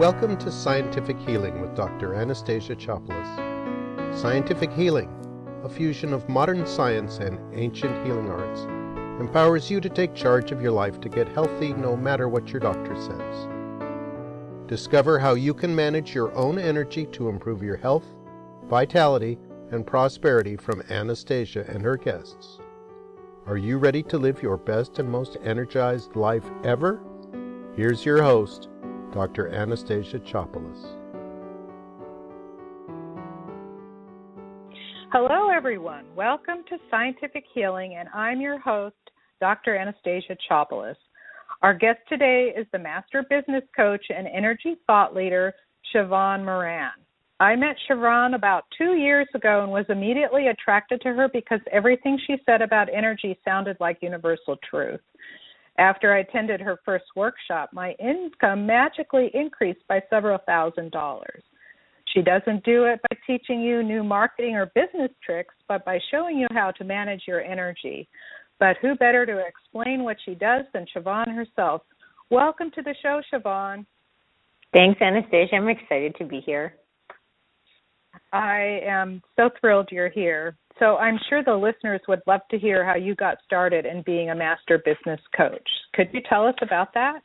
Welcome 0.00 0.36
to 0.38 0.50
Scientific 0.50 1.16
Healing 1.20 1.60
with 1.60 1.76
Dr. 1.76 2.16
Anastasia 2.16 2.74
Chopelas. 2.74 4.18
Scientific 4.20 4.72
Healing, 4.72 5.08
a 5.62 5.68
fusion 5.68 6.12
of 6.12 6.28
modern 6.28 6.66
science 6.66 7.18
and 7.18 7.38
ancient 7.54 8.04
healing 8.04 8.28
arts, 8.28 8.62
empowers 9.20 9.70
you 9.70 9.80
to 9.80 9.88
take 9.88 10.12
charge 10.12 10.50
of 10.50 10.60
your 10.60 10.72
life 10.72 11.00
to 11.00 11.08
get 11.08 11.28
healthy 11.28 11.74
no 11.74 11.96
matter 11.96 12.28
what 12.28 12.48
your 12.48 12.58
doctor 12.58 12.96
says. 12.96 13.46
Discover 14.66 15.20
how 15.20 15.34
you 15.34 15.54
can 15.54 15.72
manage 15.72 16.12
your 16.12 16.34
own 16.34 16.58
energy 16.58 17.06
to 17.12 17.28
improve 17.28 17.62
your 17.62 17.76
health, 17.76 18.16
vitality, 18.64 19.38
and 19.70 19.86
prosperity 19.86 20.56
from 20.56 20.82
Anastasia 20.90 21.66
and 21.68 21.80
her 21.84 21.96
guests. 21.96 22.58
Are 23.46 23.58
you 23.58 23.78
ready 23.78 24.02
to 24.02 24.18
live 24.18 24.42
your 24.42 24.56
best 24.56 24.98
and 24.98 25.08
most 25.08 25.36
energized 25.44 26.16
life 26.16 26.50
ever? 26.64 27.00
Here's 27.76 28.04
your 28.04 28.22
host, 28.24 28.68
Dr. 29.14 29.48
Anastasia 29.54 30.18
Chopelas. 30.18 30.96
Hello, 35.12 35.50
everyone. 35.50 36.04
Welcome 36.16 36.64
to 36.68 36.78
Scientific 36.90 37.44
Healing, 37.54 37.94
and 37.94 38.08
I'm 38.12 38.40
your 38.40 38.58
host, 38.58 38.96
Dr. 39.40 39.76
Anastasia 39.76 40.36
Chopelas. 40.50 40.96
Our 41.62 41.74
guest 41.74 42.00
today 42.08 42.52
is 42.56 42.66
the 42.72 42.78
Master 42.80 43.24
Business 43.30 43.62
Coach 43.76 44.04
and 44.08 44.26
Energy 44.26 44.74
Thought 44.88 45.14
Leader, 45.14 45.54
Sheevaun 45.94 46.44
Moran. 46.44 46.90
I 47.38 47.54
met 47.54 47.76
Sheevaun 47.88 48.34
about 48.34 48.64
two 48.76 48.94
years 48.94 49.28
ago 49.32 49.62
and 49.62 49.70
was 49.70 49.86
immediately 49.90 50.48
attracted 50.48 51.00
to 51.02 51.12
her 51.12 51.28
because 51.32 51.60
everything 51.70 52.18
she 52.26 52.34
said 52.44 52.62
about 52.62 52.92
energy 52.92 53.38
sounded 53.44 53.76
like 53.78 53.98
universal 54.02 54.56
truth. 54.68 55.00
After 55.78 56.14
I 56.14 56.20
attended 56.20 56.60
her 56.60 56.78
first 56.84 57.04
workshop, 57.16 57.70
my 57.72 57.92
income 57.98 58.64
magically 58.66 59.30
increased 59.34 59.86
by 59.88 60.00
several 60.08 60.38
thousand 60.46 60.92
dollars. 60.92 61.42
She 62.12 62.22
doesn't 62.22 62.64
do 62.64 62.84
it 62.84 63.00
by 63.02 63.16
teaching 63.26 63.60
you 63.60 63.82
new 63.82 64.04
marketing 64.04 64.54
or 64.54 64.66
business 64.66 65.10
tricks, 65.24 65.54
but 65.66 65.84
by 65.84 65.98
showing 66.10 66.38
you 66.38 66.46
how 66.52 66.70
to 66.72 66.84
manage 66.84 67.22
your 67.26 67.42
energy. 67.42 68.08
But 68.60 68.76
who 68.80 68.94
better 68.94 69.26
to 69.26 69.42
explain 69.44 70.04
what 70.04 70.16
she 70.24 70.36
does 70.36 70.64
than 70.72 70.86
Sheevaun 70.94 71.34
herself? 71.34 71.82
Welcome 72.30 72.70
to 72.76 72.82
the 72.82 72.94
show, 73.02 73.20
Sheevaun. 73.32 73.84
Thanks, 74.72 75.00
Anastasia. 75.00 75.56
I'm 75.56 75.68
excited 75.68 76.14
to 76.18 76.24
be 76.24 76.40
here. 76.40 76.74
I 78.32 78.80
am 78.84 79.22
so 79.36 79.50
thrilled 79.60 79.88
you're 79.90 80.08
here. 80.08 80.56
So 80.78 80.96
I'm 80.96 81.18
sure 81.28 81.44
the 81.44 81.54
listeners 81.54 82.00
would 82.08 82.22
love 82.26 82.40
to 82.50 82.58
hear 82.58 82.84
how 82.84 82.96
you 82.96 83.14
got 83.14 83.38
started 83.44 83.86
in 83.86 84.02
being 84.02 84.30
a 84.30 84.34
master 84.34 84.82
business 84.84 85.20
coach. 85.36 85.68
Could 85.94 86.08
you 86.12 86.20
tell 86.28 86.46
us 86.46 86.54
about 86.62 86.92
that? 86.94 87.20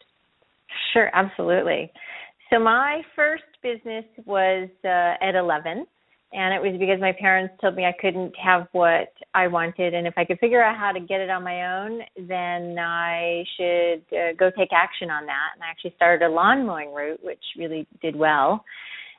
Sure, 0.94 1.09
absolutely. 1.14 1.92
So 2.52 2.59
my 2.59 3.02
first 3.16 3.44
business 3.64 4.05
was 4.25 4.70
uh, 4.86 5.23
at 5.23 5.36
11, 5.36 5.86
and 6.31 6.53
it 6.53 6.61
was 6.61 6.80
because 6.80 7.00
my 7.02 7.11
parents 7.20 7.55
told 7.59 7.75
me 7.75 7.86
I 7.86 7.95
couldn't 8.00 8.33
have 8.38 8.67
what 8.72 9.14
I 9.33 9.47
wanted, 9.47 9.95
and 9.95 10.05
if 10.05 10.14
I 10.16 10.25
could 10.25 10.39
figure 10.39 10.64
out 10.64 10.77
how 10.77 10.92
to 10.92 11.00
get 11.00 11.22
it 11.22 11.31
on 11.31 11.44
my 11.44 11.80
own, 11.80 12.02
then 12.27 12.77
I 12.77 13.44
should 13.58 14.03
uh, 14.16 14.33
go 14.38 14.52
take 14.55 14.70
action 14.73 15.09
on 15.09 15.25
that. 15.25 15.50
And 15.55 15.64
I 15.64 15.72
actually 15.72 15.94
started 15.95 16.23
a 16.23 16.30
lawn 16.30 16.67
mowing 16.67 16.94
route, 16.94 17.20
which 17.23 17.44
really 17.58 17.88
did 18.00 18.16
well 18.16 18.64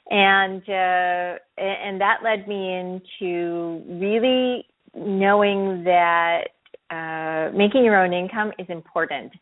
and 0.09 0.62
uh, 0.69 1.39
and 1.59 2.01
that 2.01 2.19
led 2.25 2.48
me 2.48 2.75
into 2.75 3.83
really 3.89 4.67
knowing 4.95 5.84
that 5.84 6.48
uh, 6.91 7.57
making 7.57 7.84
your 7.84 8.03
own 8.03 8.12
income 8.12 8.53
is 8.59 8.67
important. 8.69 9.33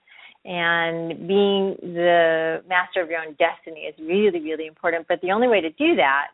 And 0.45 1.27
being 1.29 1.77
the 1.83 2.63
master 2.69 3.03
of 3.03 3.11
your 3.11 3.21
own 3.21 3.37
destiny 3.39 3.81
is 3.81 3.95
really 3.99 4.41
really 4.41 4.67
important. 4.67 5.07
But 5.09 5.21
the 5.21 5.33
only 5.33 5.49
way 5.49 5.61
to 5.61 5.71
do 5.71 5.97
that 5.97 6.29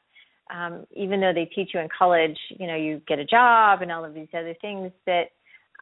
um, 0.51 0.87
even 0.95 1.21
though 1.21 1.33
they 1.33 1.47
teach 1.47 1.71
you 1.75 1.81
in 1.81 1.89
college 1.97 2.37
you 2.59 2.67
know 2.67 2.77
you 2.77 3.01
get 3.07 3.19
a 3.19 3.25
job 3.25 3.83
and 3.83 3.91
all 3.91 4.05
of 4.05 4.15
these 4.15 4.29
other 4.35 4.55
things 4.61 4.93
that 5.07 5.31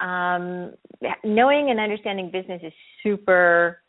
um, 0.00 0.72
knowing 1.24 1.70
and 1.70 1.78
understanding 1.78 2.30
business 2.30 2.60
is 2.64 2.72
super 3.02 3.82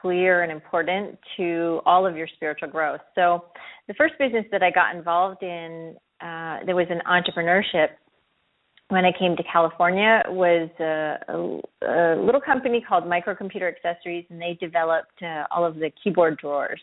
clear 0.00 0.42
and 0.42 0.52
important 0.52 1.18
to 1.36 1.80
all 1.86 2.06
of 2.06 2.16
your 2.16 2.28
spiritual 2.36 2.68
growth. 2.68 3.00
So, 3.14 3.44
the 3.88 3.94
first 3.94 4.14
business 4.18 4.44
that 4.50 4.62
I 4.62 4.70
got 4.70 4.96
involved 4.96 5.42
in, 5.42 5.96
uh, 6.20 6.58
there 6.64 6.76
was 6.76 6.86
an 6.90 7.00
entrepreneurship 7.06 7.88
when 8.88 9.04
I 9.04 9.12
came 9.18 9.36
to 9.36 9.42
California 9.50 10.22
was 10.28 10.68
a, 10.78 11.16
a, 11.28 12.16
a 12.16 12.22
little 12.22 12.40
company 12.40 12.84
called 12.86 13.04
Microcomputer 13.04 13.68
Accessories, 13.68 14.26
and 14.30 14.40
they 14.40 14.58
developed 14.60 15.22
uh, 15.22 15.44
all 15.50 15.64
of 15.64 15.76
the 15.76 15.90
keyboard 16.02 16.38
drawers. 16.38 16.80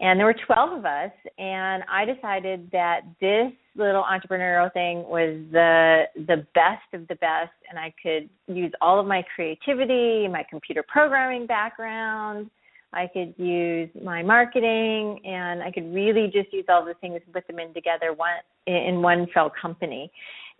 And 0.00 0.18
there 0.18 0.26
were 0.26 0.36
12 0.46 0.78
of 0.78 0.84
us, 0.84 1.10
and 1.38 1.82
I 1.90 2.04
decided 2.04 2.70
that 2.70 3.00
this 3.20 3.52
little 3.78 4.02
entrepreneurial 4.02 4.72
thing 4.72 5.04
was 5.08 5.40
the 5.52 6.04
the 6.26 6.46
best 6.54 6.92
of 6.92 7.06
the 7.08 7.14
best, 7.16 7.52
and 7.70 7.78
I 7.78 7.94
could 8.02 8.28
use 8.54 8.72
all 8.80 9.00
of 9.00 9.06
my 9.06 9.22
creativity, 9.34 10.28
my 10.28 10.44
computer 10.48 10.84
programming 10.86 11.46
background. 11.46 12.50
I 12.92 13.06
could 13.06 13.34
use 13.36 13.90
my 14.02 14.22
marketing, 14.22 15.20
and 15.24 15.62
I 15.62 15.70
could 15.70 15.92
really 15.94 16.30
just 16.32 16.52
use 16.52 16.64
all 16.68 16.84
the 16.84 16.94
things 16.94 17.20
and 17.24 17.32
put 17.32 17.46
them 17.46 17.58
in 17.58 17.72
together 17.74 18.12
one 18.14 18.32
in 18.66 19.00
one 19.02 19.26
fell 19.32 19.50
company. 19.60 20.10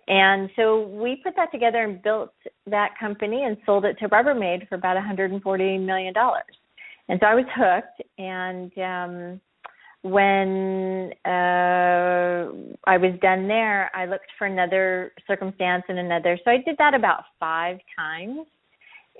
And 0.06 0.48
so 0.56 0.86
we 0.86 1.16
put 1.22 1.36
that 1.36 1.52
together 1.52 1.84
and 1.84 2.02
built 2.02 2.32
that 2.66 2.98
company 2.98 3.44
and 3.44 3.58
sold 3.66 3.84
it 3.84 3.98
to 3.98 4.08
Rubbermaid 4.08 4.66
for 4.68 4.76
about 4.76 4.94
140 4.94 5.78
million 5.78 6.14
dollars 6.14 6.44
and 7.08 7.18
so 7.20 7.26
I 7.26 7.34
was 7.34 7.44
hooked. 7.54 8.02
And 8.18 8.72
um, 8.78 9.40
when 10.10 11.12
uh, 11.24 12.52
I 12.84 12.96
was 12.96 13.18
done 13.20 13.48
there, 13.48 13.90
I 13.94 14.06
looked 14.06 14.30
for 14.38 14.46
another 14.46 15.12
circumstance 15.26 15.84
and 15.88 15.98
another. 15.98 16.38
So 16.44 16.50
I 16.50 16.58
did 16.58 16.76
that 16.78 16.94
about 16.94 17.24
five 17.38 17.78
times. 17.96 18.46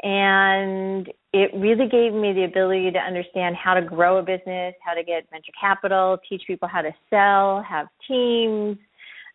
And 0.02 1.08
it 1.32 1.50
really 1.54 1.88
gave 1.88 2.12
me 2.12 2.32
the 2.32 2.44
ability 2.44 2.92
to 2.92 2.98
understand 2.98 3.56
how 3.56 3.74
to 3.74 3.82
grow 3.82 4.18
a 4.18 4.22
business, 4.22 4.74
how 4.84 4.94
to 4.94 5.02
get 5.02 5.28
venture 5.30 5.52
capital, 5.60 6.18
teach 6.28 6.42
people 6.46 6.68
how 6.68 6.82
to 6.82 6.94
sell, 7.10 7.62
have 7.68 7.88
teams, 8.06 8.78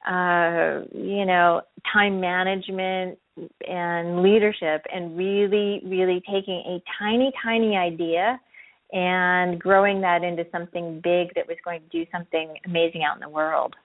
uh, 0.09 0.81
you 0.93 1.25
know, 1.25 1.61
time 1.91 2.21
management, 2.21 3.19
and 3.67 4.21
leadership 4.21 4.85
and 4.93 5.17
really, 5.17 5.81
really 5.85 6.21
taking 6.31 6.63
a 6.67 6.81
tiny, 6.99 7.31
tiny 7.43 7.75
idea 7.75 8.39
and 8.93 9.59
growing 9.59 9.99
that 10.01 10.23
into 10.23 10.45
something 10.51 11.01
big 11.03 11.33
that 11.35 11.47
was 11.47 11.57
going 11.65 11.81
to 11.81 11.89
do 11.89 12.09
something 12.11 12.53
amazing 12.65 13.03
out 13.03 13.15
in 13.15 13.21
the 13.21 13.29
world. 13.29 13.75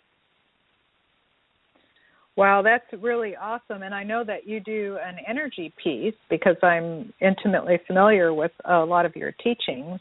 Wow, 2.36 2.62
that's 2.62 2.84
really 3.02 3.34
awesome. 3.34 3.82
And 3.82 3.92
I 3.92 4.04
know 4.04 4.22
that 4.22 4.46
you 4.46 4.60
do 4.60 4.96
an 5.04 5.16
energy 5.26 5.72
piece 5.82 6.14
because 6.30 6.54
I'm 6.62 7.12
intimately 7.20 7.80
familiar 7.84 8.32
with 8.32 8.52
a 8.64 8.78
lot 8.78 9.04
of 9.06 9.16
your 9.16 9.32
teachings. 9.42 9.98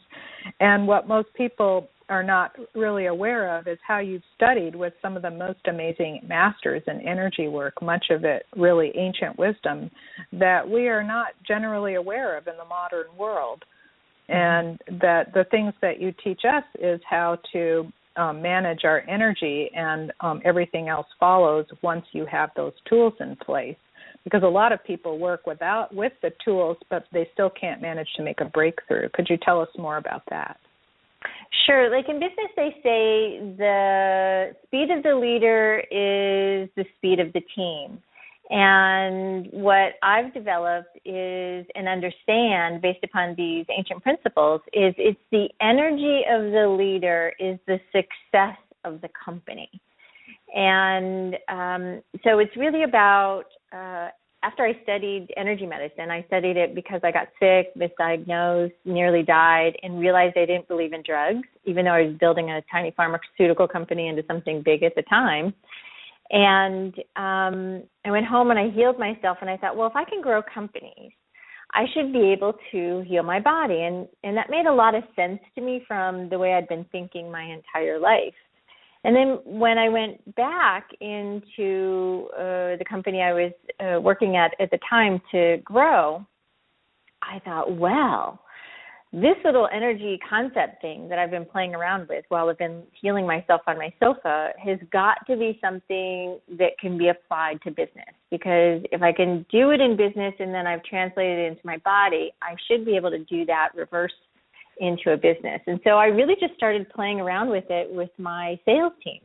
And 0.60 0.86
what 0.86 1.08
most 1.08 1.28
people 1.36 1.88
are 2.08 2.22
not 2.22 2.54
really 2.76 3.06
aware 3.06 3.58
of 3.58 3.66
is 3.66 3.78
how 3.84 3.98
you've 3.98 4.22
studied 4.36 4.76
with 4.76 4.92
some 5.02 5.16
of 5.16 5.22
the 5.22 5.30
most 5.30 5.58
amazing 5.68 6.20
masters 6.28 6.82
in 6.86 7.00
energy 7.00 7.48
work, 7.48 7.82
much 7.82 8.06
of 8.10 8.24
it 8.24 8.46
really 8.56 8.92
ancient 8.96 9.36
wisdom 9.36 9.90
that 10.32 10.68
we 10.68 10.86
are 10.86 11.02
not 11.02 11.32
generally 11.46 11.96
aware 11.96 12.38
of 12.38 12.46
in 12.46 12.56
the 12.56 12.64
modern 12.64 13.06
world. 13.18 13.64
And 14.28 14.78
that 15.00 15.32
the 15.32 15.44
things 15.50 15.72
that 15.80 16.00
you 16.00 16.12
teach 16.22 16.42
us 16.44 16.64
is 16.78 17.00
how 17.08 17.38
to 17.52 17.90
um, 18.16 18.42
manage 18.42 18.84
our 18.84 19.08
energy, 19.08 19.70
and 19.74 20.12
um, 20.20 20.42
everything 20.44 20.88
else 20.88 21.06
follows 21.20 21.66
once 21.82 22.04
you 22.12 22.26
have 22.26 22.50
those 22.56 22.72
tools 22.88 23.14
in 23.20 23.36
place. 23.36 23.76
Because 24.24 24.42
a 24.42 24.48
lot 24.48 24.72
of 24.72 24.84
people 24.84 25.18
work 25.18 25.46
without 25.46 25.94
with 25.94 26.12
the 26.20 26.30
tools, 26.44 26.76
but 26.90 27.04
they 27.12 27.28
still 27.32 27.50
can't 27.50 27.80
manage 27.80 28.08
to 28.16 28.22
make 28.22 28.40
a 28.40 28.44
breakthrough. 28.44 29.08
Could 29.14 29.28
you 29.30 29.38
tell 29.42 29.60
us 29.60 29.68
more 29.78 29.96
about 29.96 30.22
that? 30.28 30.58
Sure. 31.66 31.90
Like 31.90 32.08
in 32.08 32.16
business, 32.16 32.50
they 32.56 32.70
say 32.82 33.54
the 33.56 34.54
speed 34.66 34.90
of 34.90 35.02
the 35.02 35.14
leader 35.14 35.78
is 35.90 36.68
the 36.76 36.84
speed 36.98 37.20
of 37.20 37.32
the 37.32 37.40
team. 37.54 38.02
And 38.50 39.48
what 39.52 39.94
I've 40.02 40.32
developed 40.32 40.96
is 41.04 41.66
and 41.74 41.86
understand 41.86 42.80
based 42.80 43.04
upon 43.04 43.34
these 43.36 43.66
ancient 43.76 44.02
principles 44.02 44.62
is 44.72 44.94
it's 44.96 45.20
the 45.30 45.48
energy 45.60 46.22
of 46.30 46.50
the 46.52 46.68
leader 46.68 47.32
is 47.38 47.58
the 47.66 47.78
success 47.92 48.56
of 48.84 49.02
the 49.02 49.08
company. 49.22 49.68
And 50.54 51.34
um, 51.48 52.02
so 52.24 52.38
it's 52.38 52.56
really 52.56 52.84
about 52.84 53.44
uh, 53.70 54.08
after 54.42 54.64
I 54.64 54.80
studied 54.82 55.28
energy 55.36 55.66
medicine, 55.66 56.10
I 56.10 56.24
studied 56.28 56.56
it 56.56 56.74
because 56.74 57.00
I 57.02 57.10
got 57.10 57.28
sick, 57.40 57.74
misdiagnosed, 57.76 58.72
nearly 58.84 59.22
died, 59.22 59.76
and 59.82 59.98
realized 59.98 60.38
I 60.38 60.46
didn't 60.46 60.68
believe 60.68 60.92
in 60.92 61.02
drugs, 61.02 61.46
even 61.64 61.84
though 61.84 61.92
I 61.92 62.02
was 62.06 62.16
building 62.18 62.50
a 62.50 62.62
tiny 62.70 62.92
pharmaceutical 62.96 63.66
company 63.66 64.08
into 64.08 64.24
something 64.28 64.62
big 64.62 64.84
at 64.84 64.94
the 64.94 65.02
time. 65.02 65.52
And 66.30 66.94
um, 67.16 67.82
I 68.04 68.10
went 68.10 68.26
home 68.26 68.50
and 68.50 68.58
I 68.58 68.70
healed 68.70 68.98
myself, 68.98 69.38
and 69.40 69.48
I 69.48 69.56
thought, 69.56 69.76
well, 69.76 69.88
if 69.88 69.96
I 69.96 70.04
can 70.04 70.20
grow 70.20 70.42
companies, 70.42 71.12
I 71.74 71.84
should 71.94 72.12
be 72.12 72.32
able 72.32 72.54
to 72.72 73.04
heal 73.06 73.22
my 73.22 73.40
body. 73.40 73.82
And, 73.82 74.06
and 74.24 74.36
that 74.36 74.50
made 74.50 74.66
a 74.66 74.72
lot 74.72 74.94
of 74.94 75.04
sense 75.16 75.40
to 75.54 75.60
me 75.60 75.84
from 75.86 76.28
the 76.28 76.38
way 76.38 76.54
I'd 76.54 76.68
been 76.68 76.86
thinking 76.92 77.30
my 77.30 77.42
entire 77.42 77.98
life. 77.98 78.34
And 79.04 79.14
then 79.14 79.38
when 79.44 79.78
I 79.78 79.88
went 79.88 80.34
back 80.34 80.88
into 81.00 82.28
uh, 82.34 82.76
the 82.76 82.84
company 82.88 83.22
I 83.22 83.32
was 83.32 83.52
uh, 83.80 84.00
working 84.00 84.36
at 84.36 84.52
at 84.60 84.70
the 84.70 84.78
time 84.88 85.20
to 85.30 85.58
grow, 85.64 86.26
I 87.22 87.38
thought, 87.40 87.76
well, 87.76 88.40
this 89.12 89.36
little 89.42 89.68
energy 89.72 90.18
concept 90.28 90.82
thing 90.82 91.08
that 91.08 91.18
I've 91.18 91.30
been 91.30 91.46
playing 91.46 91.74
around 91.74 92.08
with 92.08 92.26
while 92.28 92.50
I've 92.50 92.58
been 92.58 92.82
healing 93.00 93.26
myself 93.26 93.62
on 93.66 93.78
my 93.78 93.92
sofa 94.02 94.50
has 94.62 94.78
got 94.92 95.26
to 95.26 95.36
be 95.36 95.58
something 95.62 96.38
that 96.58 96.72
can 96.78 96.98
be 96.98 97.08
applied 97.08 97.62
to 97.62 97.70
business. 97.70 98.12
Because 98.30 98.82
if 98.92 99.00
I 99.00 99.12
can 99.12 99.46
do 99.50 99.70
it 99.70 99.80
in 99.80 99.96
business 99.96 100.34
and 100.38 100.52
then 100.52 100.66
I've 100.66 100.84
translated 100.84 101.38
it 101.38 101.52
into 101.52 101.62
my 101.64 101.78
body, 101.78 102.32
I 102.42 102.54
should 102.68 102.84
be 102.84 102.96
able 102.96 103.10
to 103.10 103.24
do 103.24 103.46
that 103.46 103.70
reverse 103.74 104.12
into 104.78 105.12
a 105.12 105.16
business. 105.16 105.60
And 105.66 105.80
so 105.84 105.90
I 105.90 106.06
really 106.06 106.34
just 106.38 106.54
started 106.54 106.88
playing 106.90 107.18
around 107.18 107.48
with 107.48 107.64
it 107.70 107.90
with 107.90 108.10
my 108.18 108.58
sales 108.66 108.92
team. 109.02 109.20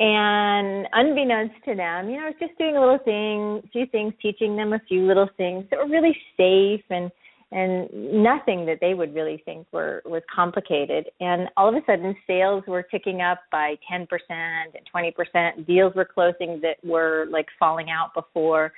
And 0.00 0.86
unbeknownst 0.92 1.54
to 1.66 1.74
them, 1.74 2.10
you 2.10 2.16
know, 2.16 2.24
I 2.24 2.26
was 2.26 2.36
just 2.40 2.56
doing 2.58 2.76
a 2.76 2.80
little 2.80 2.98
thing, 2.98 3.62
a 3.64 3.68
few 3.72 3.86
things, 3.86 4.12
teaching 4.20 4.56
them 4.56 4.72
a 4.72 4.80
few 4.88 5.06
little 5.06 5.28
things 5.36 5.64
that 5.70 5.78
were 5.78 5.88
really 5.88 6.16
safe 6.36 6.84
and 6.90 7.10
and 7.50 7.88
nothing 7.92 8.66
that 8.66 8.78
they 8.80 8.94
would 8.94 9.14
really 9.14 9.42
think 9.44 9.66
were 9.72 10.02
was 10.04 10.22
complicated. 10.34 11.08
And 11.20 11.48
all 11.56 11.68
of 11.68 11.74
a 11.74 11.84
sudden, 11.86 12.14
sales 12.26 12.64
were 12.66 12.82
ticking 12.82 13.22
up 13.22 13.38
by 13.50 13.76
10% 13.90 14.06
and 14.28 14.70
20%. 14.94 15.66
Deals 15.66 15.94
were 15.94 16.04
closing 16.04 16.60
that 16.60 16.76
were 16.84 17.26
like 17.30 17.46
falling 17.58 17.88
out 17.90 18.12
before, 18.14 18.72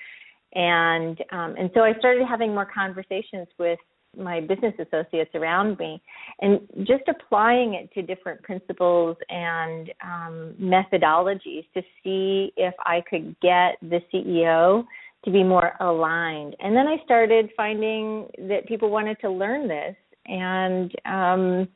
and 0.55 1.19
um, 1.33 1.55
and 1.59 1.71
so 1.75 1.81
I 1.81 1.95
started 1.99 2.27
having 2.29 2.55
more 2.55 2.69
conversations 2.73 3.49
with 3.59 3.79
my 4.17 4.41
business 4.41 4.75
associates 4.79 5.31
around 5.35 5.79
me 5.79 6.03
and 6.41 6.61
just 6.79 7.05
applying 7.09 7.75
it 7.75 7.93
to 7.95 8.03
different 8.03 8.43
principles 8.43 9.17
and 9.29 9.93
um, 10.03 10.55
methodologies 10.61 11.65
to 11.75 11.83
see 12.03 12.53
if 12.57 12.75
I 12.81 13.03
could 13.09 13.37
get 13.41 13.77
the 13.83 14.01
CEO 14.13 14.85
to 15.25 15.31
be 15.31 15.43
more 15.43 15.73
aligned. 15.81 16.57
And 16.61 16.75
then 16.75 16.87
I 16.87 16.97
started 17.05 17.51
finding 17.57 18.29
that 18.49 18.67
people 18.67 18.91
wanted 18.91 19.19
to 19.21 19.31
learn 19.31 19.69
this 19.69 19.97
and 20.27 20.93
um, 21.05 21.69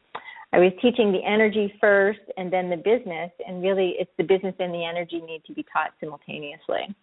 I 0.53 0.59
was 0.59 0.73
teaching 0.81 1.11
the 1.11 1.23
energy 1.27 1.75
first 1.81 2.21
and 2.37 2.53
then 2.53 2.71
the 2.71 2.77
business 2.77 3.31
and 3.47 3.63
really 3.63 3.97
it's 3.99 4.11
the 4.17 4.25
business 4.25 4.55
and 4.59 4.73
the 4.73 4.85
energy 4.85 5.21
need 5.21 5.43
to 5.47 5.53
be 5.53 5.65
taught 5.73 5.93
simultaneously. 6.01 6.95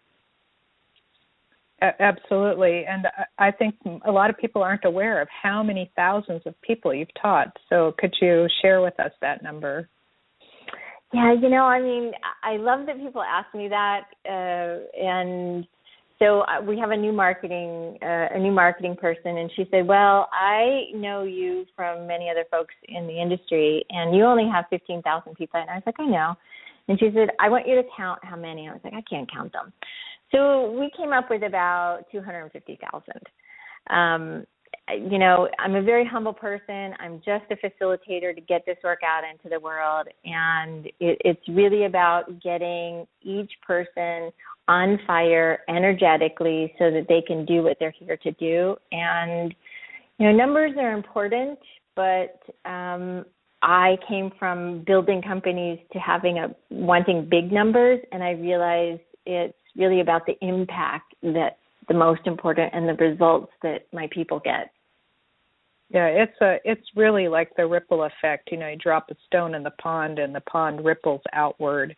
Absolutely. 1.82 2.86
And 2.86 3.08
I 3.40 3.52
think 3.52 3.76
a 4.06 4.12
lot 4.12 4.30
of 4.30 4.38
people 4.38 4.62
aren't 4.62 4.86
aware 4.86 5.20
of 5.20 5.28
how 5.30 5.64
many 5.64 5.92
thousands 5.96 6.44
of 6.46 6.60
people 6.62 6.94
you've 6.94 7.14
taught. 7.20 7.58
So 7.70 7.96
could 7.98 8.14
you 8.22 8.48
share 8.62 8.82
with 8.82 8.98
us 9.00 9.12
that 9.22 9.42
number? 9.44 9.90
Yeah, 11.12 11.34
you 11.34 11.50
know, 11.50 11.64
I 11.64 11.82
mean, 11.82 12.12
I 12.44 12.58
love 12.58 12.86
that 12.86 12.98
people 12.98 13.22
ask 13.22 13.54
me 13.54 13.68
that. 13.68 14.06
Uh, 14.26 15.04
and 15.04 15.68
so 16.22 16.42
uh, 16.42 16.62
we 16.62 16.78
have 16.78 16.92
a 16.92 16.98
new 16.98 17.12
marketing 17.12 17.98
uh, 18.02 18.28
a 18.36 18.40
new 18.40 18.52
marketing 18.52 18.96
person 18.96 19.38
and 19.38 19.52
she 19.56 19.66
said 19.72 19.88
well 19.88 20.30
i 20.32 20.84
know 20.94 21.24
you 21.24 21.66
from 21.76 22.08
many 22.08 22.30
other 22.30 22.46
folks 22.52 22.74
in 22.90 23.08
the 23.08 23.22
industry 23.22 23.84
and 23.90 24.16
you 24.16 24.24
only 24.24 24.48
have 24.52 24.66
15,000 24.70 25.36
people 25.36 25.60
and 25.60 25.70
i 25.70 25.76
was 25.76 25.84
like 25.86 26.00
i 26.00 26.06
know 26.06 26.36
and 26.88 27.00
she 27.00 27.10
said 27.14 27.30
i 27.40 27.50
want 27.50 27.68
you 27.68 27.76
to 27.76 27.84
count 27.98 28.20
how 28.24 28.36
many 28.36 28.70
i 28.70 28.72
was 28.72 28.82
like 28.84 28.94
i 28.94 29.04
can't 29.10 29.32
count 29.32 29.52
them 29.52 29.74
so 30.32 30.72
we 30.72 30.90
came 30.96 31.12
up 31.12 31.30
with 31.30 31.44
about 31.44 32.04
250,000. 32.12 33.04
Um, 33.90 34.46
you 34.90 35.20
know, 35.20 35.48
I'm 35.60 35.76
a 35.76 35.82
very 35.82 36.06
humble 36.06 36.34
person. 36.34 36.94
I'm 37.00 37.22
just 37.26 37.44
a 37.52 37.56
facilitator 37.56 38.34
to 38.34 38.42
get 38.42 38.64
this 38.66 38.78
work 38.84 39.00
out 39.06 39.24
into 39.30 39.50
the 39.50 39.60
world. 39.60 40.08
And 40.24 40.88
it, 41.00 41.18
it's 41.24 41.48
really 41.50 41.86
about 41.86 42.42
getting 42.42 43.06
each 43.22 43.52
person 43.66 44.32
on 44.72 44.98
fire 45.06 45.60
energetically 45.68 46.74
so 46.80 46.90
that 46.90 47.06
they 47.10 47.22
can 47.22 47.46
do 47.46 47.62
what 47.62 47.76
they're 47.78 47.94
here 48.00 48.16
to 48.16 48.32
do. 48.34 48.78
And, 48.94 49.54
you 50.18 50.28
know, 50.28 50.32
numbers 50.32 50.72
are 50.78 50.94
important, 50.94 51.60
but 51.94 52.40
um, 52.64 53.26
I 53.62 53.98
came 54.08 54.32
from 54.40 54.84
building 54.88 55.22
companies 55.22 55.80
to 55.92 56.00
having 56.00 56.38
a 56.38 56.56
wanting 56.70 57.28
big 57.30 57.52
numbers, 57.52 58.00
and 58.14 58.24
I 58.24 58.32
realized 58.32 59.02
it's 59.26 59.58
really 59.76 60.00
about 60.00 60.26
the 60.26 60.38
impact 60.42 61.16
that's 61.22 61.56
the 61.90 61.94
most 61.94 62.22
important 62.26 62.74
and 62.74 62.88
the 62.88 62.94
results 62.94 63.52
that 63.64 63.88
my 63.92 64.08
people 64.10 64.40
get. 64.40 64.72
Yeah, 65.90 66.08
it's 66.08 66.40
a 66.42 66.60
it's 66.64 66.88
really 66.96 67.28
like 67.28 67.50
the 67.58 67.68
ripple 67.68 68.04
effect. 68.04 68.50
You 68.52 68.58
know, 68.60 68.70
you 68.70 68.78
drop 68.78 69.12
a 69.12 69.16
stone 69.28 69.54
in 69.54 69.64
the 69.64 69.76
pond 69.82 70.20
and 70.20 70.34
the 70.34 70.42
pond 70.42 70.86
ripples 70.86 71.22
outward. 71.34 71.94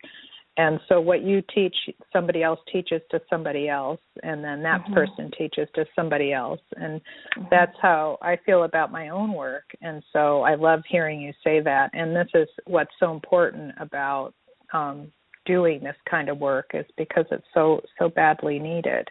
And 0.56 0.78
so 0.88 1.00
what 1.00 1.22
you 1.22 1.42
teach 1.52 1.74
somebody 2.12 2.44
else 2.44 2.60
teaches 2.72 3.02
to 3.10 3.20
somebody 3.28 3.68
else 3.68 4.00
and 4.22 4.42
then 4.42 4.62
that 4.62 4.82
mm-hmm. 4.82 4.94
person 4.94 5.30
teaches 5.36 5.68
to 5.74 5.84
somebody 5.96 6.32
else 6.32 6.60
and 6.76 7.00
mm-hmm. 7.00 7.42
that's 7.50 7.76
how 7.82 8.18
I 8.22 8.38
feel 8.46 8.62
about 8.62 8.92
my 8.92 9.08
own 9.08 9.32
work. 9.32 9.64
And 9.82 10.02
so 10.12 10.42
I 10.42 10.54
love 10.54 10.82
hearing 10.88 11.20
you 11.20 11.32
say 11.42 11.60
that. 11.60 11.90
And 11.92 12.14
this 12.14 12.28
is 12.34 12.48
what's 12.66 12.92
so 13.00 13.12
important 13.12 13.72
about 13.80 14.32
um 14.72 15.10
doing 15.46 15.82
this 15.82 15.96
kind 16.08 16.28
of 16.28 16.38
work 16.38 16.70
is 16.74 16.86
because 16.96 17.26
it's 17.30 17.44
so 17.52 17.80
so 17.98 18.08
badly 18.08 18.58
needed. 18.58 19.08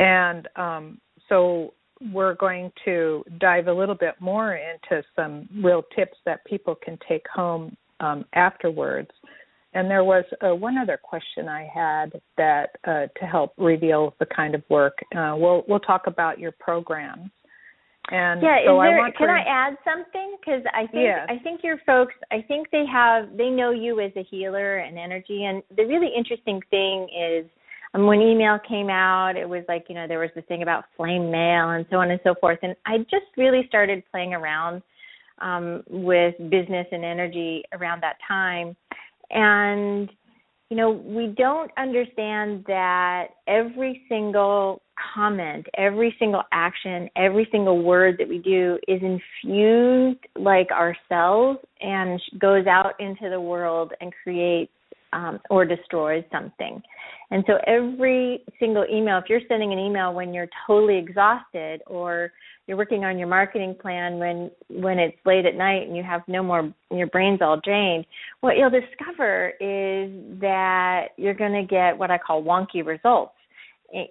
And 0.00 0.48
um, 0.56 0.98
so 1.28 1.74
we're 2.12 2.34
going 2.34 2.70
to 2.84 3.24
dive 3.40 3.66
a 3.66 3.72
little 3.72 3.94
bit 3.94 4.14
more 4.20 4.54
into 4.54 5.04
some 5.16 5.48
real 5.62 5.82
tips 5.96 6.16
that 6.24 6.44
people 6.44 6.76
can 6.76 6.98
take 7.08 7.26
home 7.28 7.76
um, 8.00 8.24
afterwards. 8.34 9.10
And 9.74 9.90
there 9.90 10.04
was 10.04 10.24
uh, 10.40 10.54
one 10.54 10.78
other 10.78 10.98
question 11.02 11.48
I 11.48 11.68
had 11.72 12.20
that 12.36 12.70
uh, 12.84 13.06
to 13.18 13.26
help 13.26 13.52
reveal 13.58 14.14
the 14.18 14.26
kind 14.26 14.54
of 14.54 14.62
work. 14.70 14.98
Uh, 15.14 15.34
we'll 15.36 15.64
we'll 15.68 15.80
talk 15.80 16.06
about 16.06 16.38
your 16.38 16.52
programs 16.52 17.30
and 18.10 18.40
yeah, 18.42 18.58
so 18.66 18.78
there, 18.80 19.00
I 19.00 19.10
can 19.10 19.28
to, 19.28 19.32
I 19.34 19.44
add 19.46 19.76
something? 19.84 20.36
Because 20.40 20.62
I 20.72 20.86
think 20.86 21.04
yes. 21.04 21.26
I 21.28 21.38
think 21.42 21.60
your 21.62 21.76
folks, 21.84 22.14
I 22.32 22.42
think 22.46 22.70
they 22.70 22.84
have 22.90 23.36
they 23.36 23.50
know 23.50 23.70
you 23.70 24.00
as 24.00 24.12
a 24.16 24.22
healer 24.22 24.78
and 24.78 24.98
energy. 24.98 25.44
And 25.44 25.62
the 25.76 25.84
really 25.84 26.08
interesting 26.16 26.60
thing 26.70 27.08
is, 27.12 27.46
um, 27.92 28.06
when 28.06 28.22
email 28.22 28.58
came 28.66 28.88
out, 28.88 29.36
it 29.36 29.46
was 29.46 29.62
like 29.68 29.86
you 29.88 29.94
know 29.94 30.08
there 30.08 30.20
was 30.20 30.30
this 30.34 30.44
thing 30.46 30.62
about 30.62 30.84
flame 30.96 31.30
mail 31.30 31.70
and 31.70 31.84
so 31.90 31.96
on 31.96 32.10
and 32.10 32.20
so 32.24 32.34
forth. 32.40 32.58
And 32.62 32.74
I 32.86 32.98
just 32.98 33.28
really 33.36 33.66
started 33.68 34.02
playing 34.10 34.32
around 34.32 34.82
um, 35.42 35.82
with 35.88 36.34
business 36.48 36.86
and 36.90 37.04
energy 37.04 37.62
around 37.72 38.02
that 38.02 38.16
time, 38.26 38.74
and 39.30 40.10
you 40.70 40.76
know, 40.76 40.90
we 40.90 41.28
don't 41.28 41.70
understand 41.78 42.64
that 42.66 43.28
every 43.46 44.02
single 44.06 44.82
comment, 45.14 45.66
every 45.78 46.14
single 46.18 46.42
action, 46.52 47.08
every 47.16 47.48
single 47.50 47.82
word 47.82 48.16
that 48.18 48.28
we 48.28 48.38
do 48.38 48.78
is 48.86 49.00
infused 49.02 50.18
like 50.36 50.70
ourselves 50.70 51.58
and 51.80 52.20
goes 52.38 52.66
out 52.66 53.00
into 53.00 53.30
the 53.30 53.40
world 53.40 53.92
and 54.02 54.12
creates 54.22 54.72
um, 55.12 55.38
or 55.50 55.64
destroys 55.64 56.24
something. 56.30 56.82
And 57.30 57.44
so 57.46 57.54
every 57.66 58.44
single 58.58 58.86
email, 58.90 59.18
if 59.18 59.24
you're 59.28 59.40
sending 59.48 59.72
an 59.72 59.78
email 59.78 60.14
when 60.14 60.32
you're 60.32 60.48
totally 60.66 60.96
exhausted 60.98 61.82
or 61.86 62.32
you're 62.66 62.76
working 62.76 63.04
on 63.04 63.18
your 63.18 63.28
marketing 63.28 63.74
plan 63.80 64.18
when 64.18 64.50
when 64.68 64.98
it's 64.98 65.16
late 65.24 65.46
at 65.46 65.54
night 65.54 65.86
and 65.86 65.96
you 65.96 66.02
have 66.02 66.22
no 66.26 66.42
more 66.42 66.72
your 66.90 67.06
brain's 67.08 67.40
all 67.42 67.60
drained, 67.62 68.06
what 68.40 68.56
you'll 68.56 68.70
discover 68.70 69.50
is 69.60 70.10
that 70.40 71.08
you're 71.16 71.34
going 71.34 71.52
to 71.52 71.66
get 71.66 71.98
what 71.98 72.10
I 72.10 72.18
call 72.18 72.42
wonky 72.42 72.84
results 72.84 73.32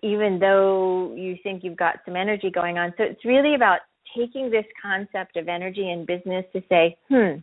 even 0.01 0.39
though 0.39 1.13
you 1.16 1.38
think 1.44 1.63
you've 1.63 1.77
got 1.77 1.98
some 2.06 2.16
energy 2.16 2.50
going 2.50 2.77
on. 2.77 2.94
So 2.98 3.04
it's 3.04 3.24
really 3.24 3.56
about 3.56 3.82
taking 4.18 4.50
this 4.50 4.66
concept 4.82 5.38
of 5.38 5.48
energy 5.48 5.92
in 5.92 6.06
business 6.06 6.46
to 6.54 6.63
say, 6.70 6.98
hmm, 7.10 7.39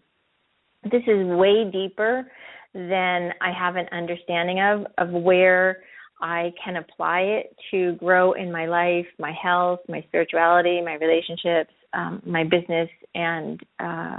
this 0.90 1.02
is 1.06 1.26
way 1.26 1.70
deeper 1.70 2.26
than 2.74 3.30
I 3.40 3.52
have 3.56 3.76
an 3.76 3.86
understanding 3.92 4.60
of 4.60 4.86
of 4.98 5.10
where 5.10 5.82
I 6.20 6.52
can 6.62 6.76
apply 6.76 7.20
it 7.20 7.56
to 7.70 7.94
grow 7.94 8.32
in 8.32 8.50
my 8.50 8.66
life, 8.66 9.06
my 9.18 9.32
health, 9.32 9.80
my 9.88 10.02
spirituality, 10.08 10.80
my 10.80 10.94
relationships, 10.94 11.72
um, 11.92 12.22
my 12.24 12.44
business, 12.44 12.88
and 13.14 13.60
uh, 13.78 14.18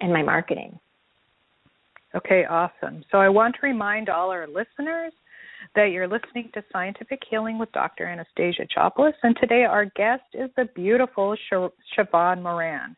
and 0.00 0.12
my 0.12 0.22
marketing. 0.22 0.78
Okay, 2.14 2.44
awesome. 2.44 3.04
So 3.10 3.18
I 3.18 3.28
want 3.28 3.56
to 3.60 3.66
remind 3.66 4.08
all 4.08 4.30
our 4.30 4.46
listeners 4.46 5.12
that 5.74 5.86
you're 5.86 6.06
listening 6.06 6.50
to 6.54 6.62
Scientific 6.72 7.20
Healing 7.28 7.58
with 7.58 7.72
Dr. 7.72 8.06
Anastasia 8.06 8.66
Chopelas, 8.76 9.14
and 9.22 9.36
today 9.40 9.64
our 9.64 9.86
guest 9.96 10.22
is 10.32 10.50
the 10.56 10.66
beautiful 10.74 11.36
Sheevaun 11.50 12.42
Moran. 12.42 12.94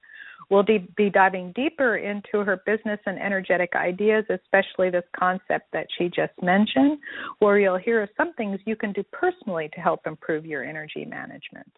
We'll 0.49 0.63
be 0.63 1.11
diving 1.11 1.53
deeper 1.57 1.97
into 1.97 2.45
her 2.45 2.63
business 2.65 3.01
and 3.05 3.19
energetic 3.19 3.75
ideas, 3.75 4.25
especially 4.31 4.91
this 4.91 5.05
concept 5.19 5.73
that 5.73 5.89
she 5.99 6.09
just 6.09 6.33
mentioned, 6.41 6.99
where 7.41 7.59
you'll 7.59 7.79
hear 7.79 8.09
some 8.17 8.33
things 8.35 8.61
you 8.65 8.77
can 8.77 8.93
do 8.93 9.03
personally 9.11 9.69
to 9.75 9.81
help 9.81 10.07
improve 10.07 10.47
your 10.47 10.63
energy 10.63 11.05
management. 11.05 11.73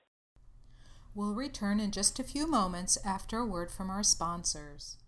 We'll 1.14 1.34
return 1.34 1.80
in 1.80 1.92
just 1.92 2.20
a 2.20 2.24
few 2.24 2.46
moments 2.46 2.98
after 3.04 3.38
a 3.38 3.46
word 3.46 3.70
from 3.70 3.88
our 3.88 4.02
sponsors. 4.02 4.98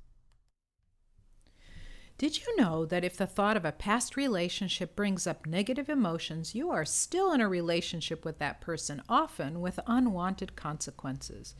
Did 2.16 2.38
you 2.38 2.56
know 2.56 2.84
that 2.86 3.04
if 3.04 3.16
the 3.16 3.26
thought 3.26 3.56
of 3.56 3.64
a 3.64 3.72
past 3.72 4.16
relationship 4.16 4.96
brings 4.96 5.26
up 5.26 5.46
negative 5.46 5.88
emotions, 5.88 6.54
you 6.54 6.70
are 6.70 6.84
still 6.84 7.32
in 7.32 7.40
a 7.40 7.48
relationship 7.48 8.24
with 8.24 8.38
that 8.38 8.60
person, 8.60 9.02
often 9.08 9.60
with 9.60 9.80
unwanted 9.86 10.56
consequences? 10.56 11.54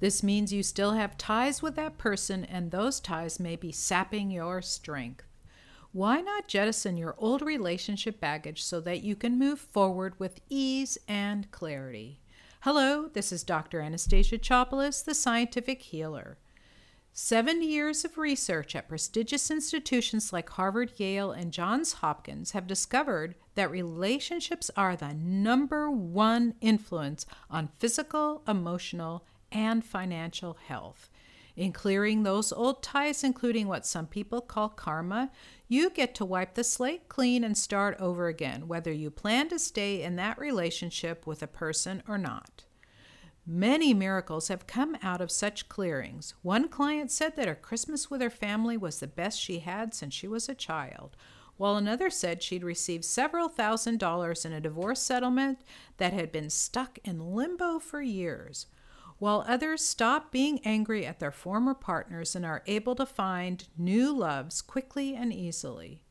This 0.00 0.22
means 0.22 0.52
you 0.52 0.62
still 0.62 0.92
have 0.92 1.18
ties 1.18 1.60
with 1.60 1.74
that 1.76 1.98
person, 1.98 2.44
and 2.44 2.70
those 2.70 3.00
ties 3.00 3.40
may 3.40 3.56
be 3.56 3.72
sapping 3.72 4.30
your 4.30 4.62
strength. 4.62 5.24
Why 5.92 6.20
not 6.20 6.46
jettison 6.46 6.96
your 6.96 7.16
old 7.18 7.42
relationship 7.42 8.20
baggage 8.20 8.62
so 8.62 8.80
that 8.82 9.02
you 9.02 9.16
can 9.16 9.38
move 9.38 9.58
forward 9.58 10.14
with 10.20 10.40
ease 10.48 10.98
and 11.08 11.50
clarity? 11.50 12.20
Hello, 12.60 13.08
this 13.08 13.32
is 13.32 13.42
Dr. 13.42 13.80
Anastasia 13.80 14.38
Chopelas, 14.38 15.02
the 15.02 15.14
scientific 15.14 15.82
healer. 15.82 16.38
70 17.12 17.66
years 17.66 18.04
of 18.04 18.16
research 18.16 18.76
at 18.76 18.88
prestigious 18.88 19.50
institutions 19.50 20.32
like 20.32 20.50
Harvard, 20.50 20.92
Yale, 20.98 21.32
and 21.32 21.52
Johns 21.52 21.94
Hopkins 21.94 22.52
have 22.52 22.68
discovered 22.68 23.34
that 23.56 23.72
relationships 23.72 24.70
are 24.76 24.94
the 24.94 25.14
number 25.14 25.90
one 25.90 26.54
influence 26.60 27.26
on 27.50 27.70
physical, 27.80 28.42
emotional, 28.46 29.24
and 29.52 29.84
financial 29.84 30.58
health. 30.66 31.10
In 31.58 31.72
clearing 31.72 32.22
those 32.22 32.52
old 32.52 32.84
ties, 32.84 33.24
including 33.24 33.66
what 33.66 33.84
some 33.84 34.06
people 34.06 34.40
call 34.40 34.68
karma, 34.68 35.32
you 35.66 35.90
get 35.90 36.14
to 36.14 36.24
wipe 36.24 36.54
the 36.54 36.62
slate 36.62 37.08
clean 37.08 37.42
and 37.42 37.58
start 37.58 37.96
over 37.98 38.28
again, 38.28 38.68
whether 38.68 38.92
you 38.92 39.10
plan 39.10 39.48
to 39.48 39.58
stay 39.58 40.02
in 40.02 40.14
that 40.14 40.38
relationship 40.38 41.26
with 41.26 41.42
a 41.42 41.48
person 41.48 42.00
or 42.06 42.16
not. 42.16 42.62
Many 43.44 43.92
miracles 43.92 44.46
have 44.46 44.68
come 44.68 44.96
out 45.02 45.20
of 45.20 45.32
such 45.32 45.68
clearings. 45.68 46.34
One 46.42 46.68
client 46.68 47.10
said 47.10 47.34
that 47.34 47.48
her 47.48 47.56
Christmas 47.56 48.08
with 48.08 48.20
her 48.20 48.30
family 48.30 48.76
was 48.76 49.00
the 49.00 49.08
best 49.08 49.40
she 49.40 49.58
had 49.58 49.94
since 49.94 50.14
she 50.14 50.28
was 50.28 50.48
a 50.48 50.54
child, 50.54 51.16
while 51.56 51.76
another 51.76 52.08
said 52.08 52.40
she'd 52.40 52.62
received 52.62 53.04
several 53.04 53.48
thousand 53.48 53.98
dollars 53.98 54.44
in 54.44 54.52
a 54.52 54.60
divorce 54.60 55.02
settlement 55.02 55.58
that 55.96 56.12
had 56.12 56.30
been 56.30 56.50
stuck 56.50 57.00
in 57.02 57.34
limbo 57.34 57.80
for 57.80 58.00
years 58.00 58.66
while 59.18 59.44
others 59.46 59.84
stop 59.84 60.30
being 60.30 60.60
angry 60.64 61.04
at 61.04 61.18
their 61.18 61.32
former 61.32 61.74
partners 61.74 62.36
and 62.36 62.44
are 62.44 62.62
able 62.66 62.94
to 62.94 63.06
find 63.06 63.68
new 63.76 64.16
loves 64.16 64.62
quickly 64.62 65.14
and 65.14 65.32
easily. 65.32 66.02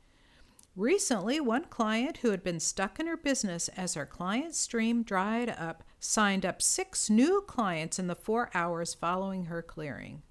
Recently, 0.76 1.40
one 1.40 1.66
client 1.66 2.18
who 2.18 2.30
had 2.30 2.44
been 2.44 2.60
stuck 2.60 3.00
in 3.00 3.08
her 3.08 3.18
business 3.18 3.68
as 3.70 3.96
her 3.96 4.06
client 4.06 4.54
stream 4.54 5.02
dried 5.02 5.50
up 5.50 5.84
signed 6.00 6.46
up 6.46 6.62
six 6.62 7.10
new 7.10 7.42
clients 7.48 7.98
in 7.98 8.06
the 8.06 8.16
four 8.16 8.52
hours 8.54 8.94
following 8.94 9.46
her 9.46 9.64
clearing. 9.64 10.22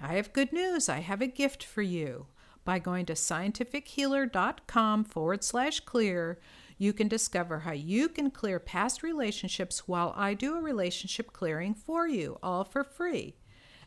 I 0.00 0.14
have 0.14 0.32
good 0.32 0.52
news. 0.52 0.88
I 0.88 1.00
have 1.00 1.20
a 1.20 1.26
gift 1.26 1.64
for 1.64 1.82
you. 1.82 2.26
By 2.64 2.78
going 2.78 3.06
to 3.06 3.14
scientifichealer.com 3.14 5.04
forward 5.04 5.42
slash 5.42 5.80
clear, 5.80 6.38
you 6.82 6.92
can 6.92 7.06
discover 7.06 7.60
how 7.60 7.70
you 7.70 8.08
can 8.08 8.28
clear 8.28 8.58
past 8.58 9.04
relationships 9.04 9.86
while 9.86 10.12
I 10.16 10.34
do 10.34 10.56
a 10.56 10.60
relationship 10.60 11.32
clearing 11.32 11.74
for 11.74 12.08
you, 12.08 12.38
all 12.42 12.64
for 12.64 12.82
free. 12.82 13.36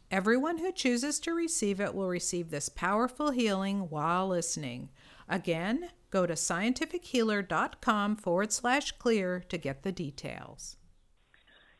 Everyone 0.09 0.59
who 0.59 0.71
chooses 0.71 1.19
to 1.19 1.33
receive 1.33 1.81
it 1.81 1.93
will 1.93 2.07
receive 2.07 2.49
this 2.49 2.69
powerful 2.69 3.31
healing 3.31 3.89
while 3.89 4.29
listening. 4.29 4.89
Again, 5.27 5.89
go 6.09 6.25
to 6.25 6.35
scientifichealer.com 6.35 8.15
forward 8.15 8.53
slash 8.53 8.93
clear 8.93 9.41
to 9.49 9.57
get 9.57 9.83
the 9.83 9.91
details. 9.91 10.77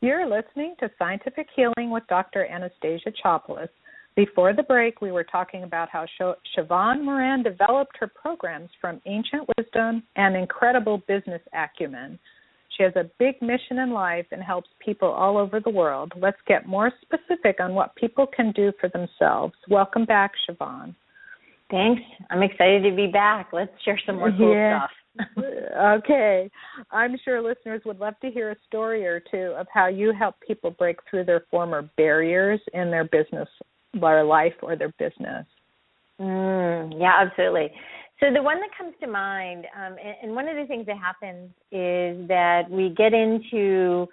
You're 0.02 0.28
listening 0.28 0.76
to 0.82 0.92
Scientific 1.00 1.48
Healing 1.56 1.92
with 1.92 2.04
Dr. 2.10 2.46
Anastasia 2.46 3.14
Chopelas. 3.24 3.70
Before 4.16 4.54
the 4.54 4.64
break, 4.64 5.02
we 5.02 5.12
were 5.12 5.26
talking 5.26 5.64
about 5.64 5.90
how 5.90 6.06
Sheevaun 6.58 7.04
Moran 7.04 7.44
developed 7.44 7.98
her 8.00 8.08
programs 8.08 8.70
from 8.80 9.02
ancient 9.06 9.46
wisdom 9.58 10.04
and 10.16 10.38
incredible 10.38 11.00
business 11.06 11.42
acumen. 11.54 12.18
She 12.78 12.84
has 12.84 12.94
a 12.96 13.10
big 13.20 13.42
mission 13.42 13.80
in 13.80 13.92
life 13.92 14.26
and 14.32 14.42
helps 14.42 14.70
people 14.84 15.10
all 15.10 15.38
over 15.38 15.60
the 15.60 15.70
world. 15.70 16.14
Let's 16.16 16.38
get 16.48 16.66
more 16.66 16.94
specific 17.02 17.60
on 17.60 17.74
what 17.74 17.94
people 17.96 18.26
can 18.26 18.54
do 18.54 18.72
for 18.80 18.88
themselves. 18.88 19.54
Welcome 19.70 20.06
back, 20.06 20.32
Sheevaun. 20.48 20.96
Thanks. 21.70 22.02
I'm 22.30 22.42
excited 22.42 22.90
to 22.90 22.96
be 22.96 23.08
back. 23.08 23.50
Let's 23.52 23.72
share 23.84 24.00
some 24.06 24.16
more 24.16 24.32
cool 24.38 24.54
yeah. 24.54 24.88
stuff. 24.88 25.46
okay. 26.04 26.50
I'm 26.90 27.18
sure 27.26 27.42
listeners 27.42 27.82
would 27.86 28.00
love 28.00 28.14
to 28.22 28.32
hear 28.32 28.52
a 28.52 28.56
story 28.66 29.06
or 29.06 29.20
two 29.20 29.54
of 29.58 29.68
how 29.74 29.88
you 29.88 30.14
help 30.18 30.36
people 30.46 30.72
break 30.72 31.00
through 31.10 31.26
their 31.26 31.44
former 31.52 31.90
barriers 31.98 32.62
in 32.74 32.92
their 32.92 33.06
business 33.06 33.50
their 34.00 34.24
life 34.24 34.54
or 34.62 34.76
their 34.76 34.94
business. 35.00 35.46
Mm, 36.20 37.00
yeah, 37.00 37.14
absolutely. 37.26 37.72
So 38.20 38.28
the 38.34 38.42
one 38.42 38.58
that 38.62 38.70
comes 38.78 38.94
to 39.02 39.08
mind, 39.08 39.66
um, 39.76 39.96
and, 40.02 40.16
and, 40.24 40.36
one 40.36 40.48
of 40.48 40.56
the 40.56 40.66
things 40.68 40.86
that 40.86 40.98
happens 40.98 41.50
is 41.72 42.28
that 42.30 42.64
we 42.70 42.90
get 42.96 43.14
into, 43.14 44.08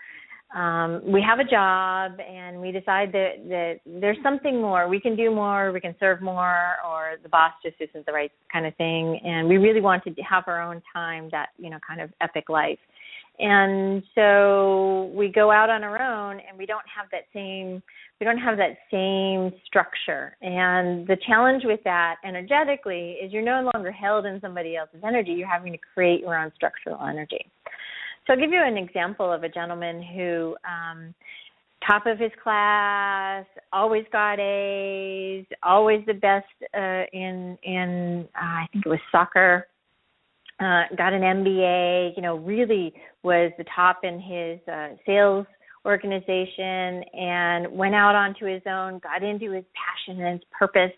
um, 0.56 1.00
we 1.06 1.22
have 1.22 1.38
a 1.38 1.44
job 1.44 2.18
and 2.18 2.60
we 2.60 2.72
decide 2.72 3.12
that, 3.12 3.34
that 3.48 3.80
there's 3.86 4.16
something 4.24 4.60
more. 4.60 4.88
We 4.88 4.98
can 4.98 5.14
do 5.14 5.32
more, 5.32 5.70
we 5.70 5.80
can 5.80 5.94
serve 6.00 6.20
more, 6.20 6.78
or 6.84 7.12
the 7.22 7.28
boss 7.28 7.52
just 7.64 7.76
isn't 7.78 8.04
the 8.04 8.12
right 8.12 8.32
kind 8.52 8.66
of 8.66 8.74
thing. 8.74 9.20
And 9.24 9.48
we 9.48 9.58
really 9.58 9.80
want 9.80 10.02
to 10.02 10.10
have 10.28 10.44
our 10.48 10.60
own 10.60 10.82
time, 10.92 11.28
that, 11.30 11.50
you 11.56 11.70
know, 11.70 11.78
kind 11.86 12.00
of 12.00 12.10
epic 12.20 12.48
life. 12.48 12.80
And 13.38 14.02
so 14.14 15.10
we 15.14 15.28
go 15.28 15.50
out 15.50 15.70
on 15.70 15.84
our 15.84 16.02
own 16.02 16.40
and 16.48 16.58
we 16.58 16.66
don't 16.66 16.84
have 16.94 17.06
that 17.12 17.22
same 17.32 17.82
we 18.22 18.24
don't 18.24 18.38
have 18.38 18.56
that 18.56 18.78
same 18.88 19.50
structure. 19.66 20.36
And 20.42 21.04
the 21.08 21.16
challenge 21.26 21.64
with 21.64 21.80
that 21.82 22.18
energetically 22.24 23.16
is 23.20 23.32
you're 23.32 23.42
no 23.42 23.68
longer 23.74 23.90
held 23.90 24.26
in 24.26 24.40
somebody 24.40 24.76
else's 24.76 25.00
energy, 25.04 25.32
you're 25.32 25.48
having 25.48 25.72
to 25.72 25.78
create 25.92 26.20
your 26.20 26.38
own 26.38 26.52
structural 26.54 27.04
energy. 27.04 27.44
So 28.24 28.34
I'll 28.34 28.38
give 28.38 28.52
you 28.52 28.62
an 28.64 28.76
example 28.76 29.32
of 29.32 29.42
a 29.42 29.48
gentleman 29.48 30.04
who 30.14 30.54
um 30.64 31.12
top 31.84 32.06
of 32.06 32.20
his 32.20 32.30
class, 32.40 33.44
always 33.72 34.04
got 34.12 34.38
A's, 34.38 35.44
always 35.64 36.06
the 36.06 36.14
best 36.14 36.46
uh, 36.78 37.02
in 37.12 37.58
in 37.64 38.28
uh, 38.36 38.38
I 38.40 38.66
think 38.72 38.86
it 38.86 38.88
was 38.88 39.00
soccer. 39.10 39.66
Uh, 40.60 40.82
got 40.96 41.12
an 41.12 41.22
MBA, 41.22 42.14
you 42.14 42.22
know, 42.22 42.36
really 42.36 42.94
was 43.24 43.50
the 43.58 43.64
top 43.74 44.04
in 44.04 44.20
his 44.20 44.60
uh, 44.72 44.90
sales 45.04 45.44
organization 45.84 47.02
and 47.14 47.70
went 47.70 47.94
out 47.94 48.14
onto 48.14 48.46
his 48.46 48.62
own, 48.66 49.00
got 49.00 49.22
into 49.22 49.52
his 49.52 49.64
passion 49.74 50.22
and 50.22 50.40
his 50.40 50.48
purpose. 50.56 50.92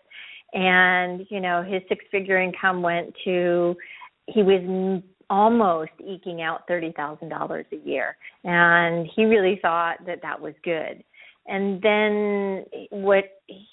And, 0.53 1.26
you 1.31 1.41
know, 1.41 1.62
his 1.62 1.83
six 1.88 2.05
figure 2.11 2.41
income 2.41 2.83
went 2.83 3.14
to, 3.25 3.75
he 4.26 4.43
was 4.43 5.03
almost 5.31 5.91
eking 6.00 6.43
out 6.43 6.69
$30,000 6.69 7.64
a 7.73 7.88
year. 7.88 8.17
And 8.45 9.09
he 9.17 9.25
really 9.25 9.59
thought 9.61 9.97
that 10.07 10.21
that 10.23 10.41
was 10.41 10.55
good. 10.62 11.03
And 11.46 11.82
then 11.82 12.64
what 12.90 13.24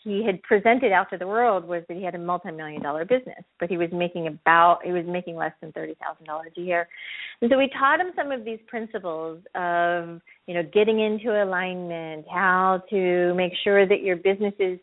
he 0.04 0.26
had 0.26 0.42
presented 0.44 0.92
out 0.92 1.10
to 1.12 1.18
the 1.18 1.28
world 1.28 1.66
was 1.66 1.84
that 1.88 1.96
he 1.96 2.04
had 2.04 2.16
a 2.16 2.20
multi-million 2.20 2.82
dollar 2.82 3.06
business, 3.06 3.44
but 3.62 3.70
he 3.70 3.78
was 3.78 3.88
making 3.94 4.28
about 4.28 4.80
he 4.84 4.92
was 4.92 5.06
making 5.08 5.38
less 5.38 5.54
than 5.62 5.72
thirty 5.72 5.96
thousand 5.96 6.26
dollars 6.26 6.52
a 6.58 6.62
year. 6.62 6.90
And 7.42 7.50
so 7.50 7.58
we 7.58 7.70
taught 7.80 8.02
him 8.02 8.12
some 8.16 8.32
of 8.32 8.44
these 8.44 8.60
principles 8.68 9.40
of 9.56 10.20
you 10.48 10.54
know 10.54 10.64
getting 10.74 11.00
into 11.00 11.44
alignment, 11.44 12.26
how 12.30 12.84
to 12.90 13.34
make 13.36 13.54
sure 13.64 13.88
that 13.88 14.02
your 14.02 14.18
businesses 14.18 14.78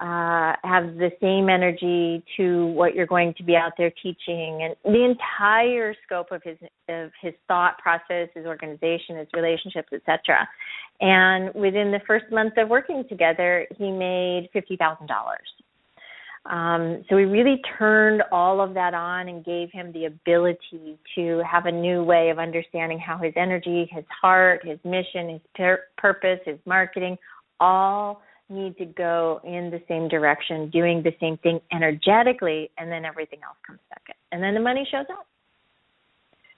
uh, 0.00 0.54
have 0.64 0.96
the 0.96 1.10
same 1.20 1.48
energy 1.48 2.24
to 2.36 2.66
what 2.66 2.94
you're 2.94 3.06
going 3.06 3.32
to 3.34 3.44
be 3.44 3.54
out 3.54 3.72
there 3.78 3.92
teaching, 4.02 4.60
and 4.62 4.74
the 4.84 5.04
entire 5.04 5.94
scope 6.04 6.32
of 6.32 6.42
his 6.42 6.58
of 6.88 7.10
his 7.22 7.32
thought 7.46 7.78
process, 7.78 8.28
his 8.34 8.44
organization, 8.44 9.16
his 9.16 9.28
relationships, 9.32 9.88
etc. 9.92 10.48
And 11.00 11.54
within 11.54 11.92
the 11.92 12.00
first 12.08 12.24
month 12.32 12.54
of 12.56 12.68
working 12.68 13.04
together, 13.08 13.68
he 13.78 13.92
made 13.92 14.48
fifty 14.52 14.76
thousand 14.76 15.06
dollars. 15.06 15.48
Um, 16.46 17.04
so 17.08 17.16
we 17.16 17.24
really 17.24 17.62
turned 17.78 18.22
all 18.30 18.60
of 18.60 18.74
that 18.74 18.94
on 18.94 19.28
and 19.28 19.44
gave 19.44 19.70
him 19.72 19.92
the 19.92 20.06
ability 20.06 20.98
to 21.14 21.42
have 21.50 21.66
a 21.66 21.72
new 21.72 22.02
way 22.02 22.30
of 22.30 22.38
understanding 22.38 22.98
how 22.98 23.16
his 23.16 23.32
energy, 23.36 23.88
his 23.90 24.04
heart, 24.20 24.66
his 24.66 24.78
mission, 24.84 25.30
his 25.30 25.40
pur- 25.56 25.84
purpose, 25.96 26.40
his 26.44 26.58
marketing, 26.66 27.16
all 27.60 28.20
need 28.48 28.76
to 28.78 28.84
go 28.84 29.40
in 29.44 29.70
the 29.70 29.82
same 29.88 30.08
direction, 30.08 30.70
doing 30.70 31.02
the 31.02 31.14
same 31.20 31.36
thing 31.38 31.60
energetically, 31.72 32.70
and 32.78 32.90
then 32.90 33.04
everything 33.04 33.40
else 33.44 33.56
comes 33.66 33.80
second. 33.88 34.14
And 34.32 34.42
then 34.42 34.54
the 34.54 34.60
money 34.60 34.86
shows 34.90 35.06
up. 35.10 35.26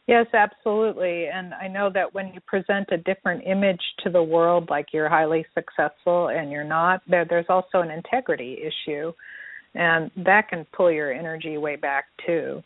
Yes, 0.07 0.27
absolutely. 0.35 1.27
And 1.27 1.53
I 1.55 1.67
know 1.67 1.91
that 1.93 2.15
when 2.15 2.33
you 2.33 2.41
present 2.47 2.89
a 2.93 2.97
different 2.97 3.45
image 3.45 3.81
to 4.05 4.11
the 4.11 4.23
world, 4.23 4.69
like 4.71 4.87
you're 4.93 5.09
highly 5.09 5.45
successful 5.53 6.29
and 6.29 6.51
you're 6.51 6.65
not, 6.65 7.03
there 7.09 7.25
there's 7.25 7.47
also 7.49 7.81
an 7.81 7.91
integrity 7.91 8.59
issue. 8.63 9.13
And 9.75 10.11
that 10.17 10.49
can 10.49 10.65
pull 10.73 10.93
your 10.93 11.13
energy 11.13 11.59
way 11.59 11.75
back 11.77 12.05
too. 12.25 12.63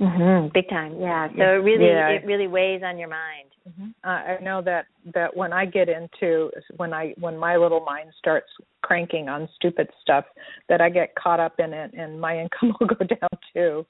Mhm, 0.00 0.52
big 0.52 0.68
time. 0.68 0.98
Yeah. 0.98 1.28
So 1.36 1.42
it 1.42 1.62
really 1.62 1.86
yeah. 1.86 2.08
it 2.08 2.24
really 2.24 2.48
weighs 2.48 2.82
on 2.82 2.98
your 2.98 3.08
mind. 3.08 3.50
Mm-hmm. 3.68 3.90
Uh, 4.02 4.08
I 4.08 4.38
know 4.42 4.60
that 4.62 4.86
that 5.14 5.36
when 5.36 5.52
I 5.52 5.66
get 5.66 5.88
into 5.88 6.50
when 6.76 6.92
I 6.92 7.14
when 7.20 7.38
my 7.38 7.56
little 7.56 7.80
mind 7.80 8.10
starts 8.18 8.48
cranking 8.82 9.28
on 9.28 9.48
stupid 9.54 9.88
stuff, 10.02 10.24
that 10.68 10.80
I 10.80 10.90
get 10.90 11.14
caught 11.14 11.38
up 11.38 11.60
in 11.60 11.72
it, 11.72 11.92
and 11.94 12.20
my 12.20 12.38
income 12.40 12.74
will 12.80 12.88
go 12.88 13.04
down 13.06 13.30
too. 13.54 13.86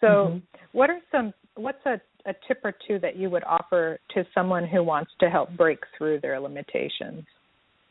So, 0.00 0.06
mm-hmm. 0.06 0.38
what 0.72 0.90
are 0.90 1.00
some 1.12 1.32
what's 1.54 1.84
a, 1.86 2.00
a 2.26 2.34
tip 2.48 2.60
or 2.64 2.74
two 2.86 2.98
that 2.98 3.16
you 3.16 3.30
would 3.30 3.44
offer 3.44 4.00
to 4.14 4.24
someone 4.34 4.66
who 4.66 4.82
wants 4.82 5.12
to 5.20 5.30
help 5.30 5.56
break 5.56 5.78
through 5.96 6.20
their 6.20 6.40
limitations? 6.40 7.24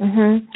Mhm. 0.01 0.47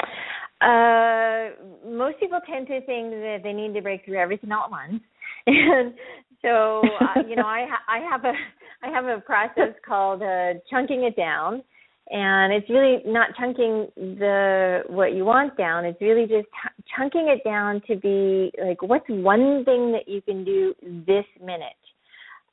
Uh, 0.61 1.55
most 1.89 2.19
people 2.19 2.39
tend 2.45 2.67
to 2.67 2.81
think 2.81 3.11
that 3.11 3.39
they 3.43 3.53
need 3.53 3.73
to 3.73 3.81
break 3.81 4.05
through 4.05 4.19
everything 4.19 4.51
all 4.51 4.65
at 4.65 4.71
once, 4.71 5.01
and 5.47 5.93
so 6.41 6.81
uh, 7.01 7.21
you 7.27 7.35
know, 7.35 7.45
I 7.45 7.65
ha- 7.69 7.85
I 7.87 7.99
have 8.09 8.25
a 8.25 8.33
I 8.83 8.89
have 8.89 9.05
a 9.05 9.21
process 9.21 9.73
called 9.85 10.21
uh, 10.21 10.53
chunking 10.69 11.03
it 11.03 11.15
down, 11.15 11.63
and 12.09 12.51
it's 12.51 12.69
really 12.69 13.01
not 13.05 13.29
chunking 13.39 13.87
the 13.95 14.81
what 14.87 15.13
you 15.13 15.25
want 15.25 15.57
down. 15.57 15.85
It's 15.85 16.01
really 16.01 16.23
just 16.23 16.47
ch- 16.47 16.83
chunking 16.97 17.27
it 17.27 17.43
down 17.47 17.81
to 17.87 17.95
be 17.95 18.51
like, 18.63 18.81
what's 18.81 19.07
one 19.07 19.63
thing 19.65 19.91
that 19.91 20.07
you 20.07 20.21
can 20.21 20.43
do 20.43 20.73
this 20.81 21.25
minute? 21.39 21.73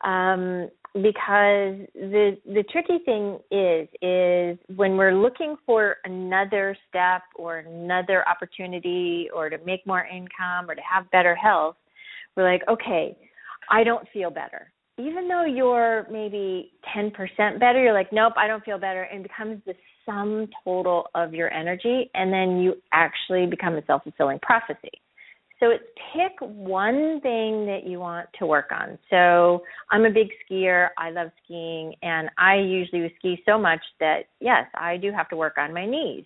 Um, 0.02 0.70
because 0.94 1.86
the 1.94 2.36
the 2.46 2.64
tricky 2.70 2.98
thing 3.04 3.38
is 3.50 3.88
is 4.02 4.58
when 4.76 4.96
we're 4.96 5.14
looking 5.14 5.56
for 5.64 5.96
another 6.04 6.76
step 6.88 7.22
or 7.36 7.58
another 7.58 8.26
opportunity 8.28 9.28
or 9.34 9.48
to 9.48 9.58
make 9.64 9.86
more 9.86 10.04
income 10.04 10.68
or 10.68 10.74
to 10.74 10.80
have 10.82 11.10
better 11.10 11.34
health, 11.34 11.76
we're 12.36 12.50
like, 12.50 12.62
okay 12.68 13.16
I 13.70 13.84
don't 13.84 14.06
feel 14.12 14.30
better. 14.30 14.72
Even 14.98 15.28
though 15.28 15.44
you're 15.44 16.06
maybe 16.10 16.72
10% 16.96 17.12
better, 17.60 17.80
you're 17.82 17.92
like, 17.92 18.12
nope, 18.12 18.32
I 18.36 18.48
don't 18.48 18.64
feel 18.64 18.78
better, 18.78 19.02
and 19.02 19.22
becomes 19.22 19.62
the 19.64 19.74
sum 20.04 20.48
total 20.64 21.06
of 21.14 21.34
your 21.34 21.52
energy, 21.52 22.10
and 22.14 22.32
then 22.32 22.58
you 22.58 22.74
actually 22.92 23.46
become 23.46 23.76
a 23.76 23.84
self 23.86 24.02
fulfilling 24.02 24.40
prophecy. 24.40 24.90
So 25.60 25.70
it's 25.70 25.84
pick 26.14 26.32
one 26.40 27.20
thing 27.20 27.66
that 27.66 27.80
you 27.84 27.98
want 27.98 28.28
to 28.38 28.46
work 28.46 28.70
on. 28.70 28.96
So 29.10 29.62
I'm 29.90 30.04
a 30.04 30.10
big 30.10 30.28
skier. 30.44 30.88
I 30.96 31.10
love 31.10 31.30
skiing, 31.44 31.94
and 32.02 32.30
I 32.38 32.56
usually 32.56 33.12
ski 33.18 33.42
so 33.44 33.58
much 33.58 33.80
that 34.00 34.22
yes, 34.40 34.66
I 34.74 34.96
do 34.96 35.12
have 35.12 35.28
to 35.30 35.36
work 35.36 35.58
on 35.58 35.74
my 35.74 35.84
knees. 35.84 36.24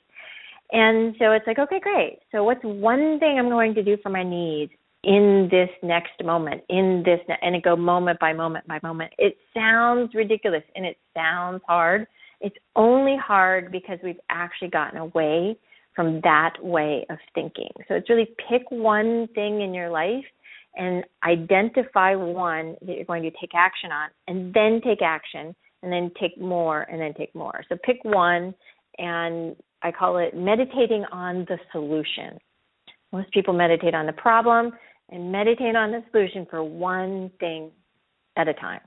And 0.71 1.15
so 1.19 1.33
it's 1.33 1.47
like, 1.47 1.59
okay, 1.59 1.81
great. 1.81 2.21
So 2.31 2.45
what's 2.45 2.63
one 2.63 3.19
thing 3.19 3.39
I'm 3.39 3.51
going 3.51 3.75
to 3.75 3.83
do 3.83 3.97
for 4.03 4.09
my 4.09 4.23
knees? 4.23 4.71
In 5.05 5.49
this 5.51 5.69
next 5.83 6.23
moment, 6.25 6.63
in 6.69 7.03
this, 7.05 7.19
ne- 7.29 7.39
and 7.43 7.57
it 7.57 7.63
go 7.63 7.77
moment 7.77 8.21
by 8.21 8.33
moment 8.33 8.67
by 8.69 8.79
moment. 8.83 9.13
It 9.19 9.37
sounds 9.55 10.15
ridiculous 10.15 10.63
and 10.77 10.87
it 10.87 10.97
sounds 11.15 11.61
hard. 11.67 12.07
It's 12.41 12.57
only 12.77 13.17
hard 13.17 13.73
because 13.73 13.99
we've 14.03 14.21
actually 14.31 14.71
gotten 14.71 14.99
away 14.99 15.57
from 15.95 16.21
that 16.23 16.55
way 16.61 17.05
of 17.11 17.19
thinking. 17.35 17.71
So 17.89 17.95
it's 17.95 18.09
really 18.09 18.29
pick 18.49 18.63
one 18.71 19.29
thing 19.35 19.61
in 19.61 19.75
your 19.75 19.91
life 19.91 20.25
and 20.77 21.05
identify 21.25 22.15
one 22.15 22.77
that 22.83 22.97
you're 22.97 23.05
going 23.05 23.23
to 23.25 23.31
take 23.33 23.51
action 23.55 23.91
on, 23.93 24.09
and 24.27 24.55
then 24.55 24.81
take 24.83 25.03
action, 25.03 25.55
and 25.83 25.93
then 25.93 26.11
take 26.19 26.41
more, 26.41 26.83
and 26.83 26.99
then 26.99 27.13
take 27.13 27.35
more. 27.35 27.63
So 27.69 27.77
pick 27.85 27.99
one, 28.05 28.55
and 28.99 29.55
I 29.83 29.93
call 29.93 30.17
it 30.17 30.35
meditating 30.35 31.05
on 31.13 31.45
the 31.49 31.59
solution. 31.73 32.39
Most 33.13 33.31
people 33.33 33.53
meditate 33.53 33.95
on 33.95 34.07
the 34.07 34.15
problem 34.15 34.73
and 35.13 35.31
meditate 35.31 35.77
on 35.77 35.93
the 35.93 36.03
solution 36.11 36.47
for 36.51 36.65
one 36.65 37.31
thing 37.39 37.71
at 38.37 38.49
a 38.49 38.55
time. 38.55 38.81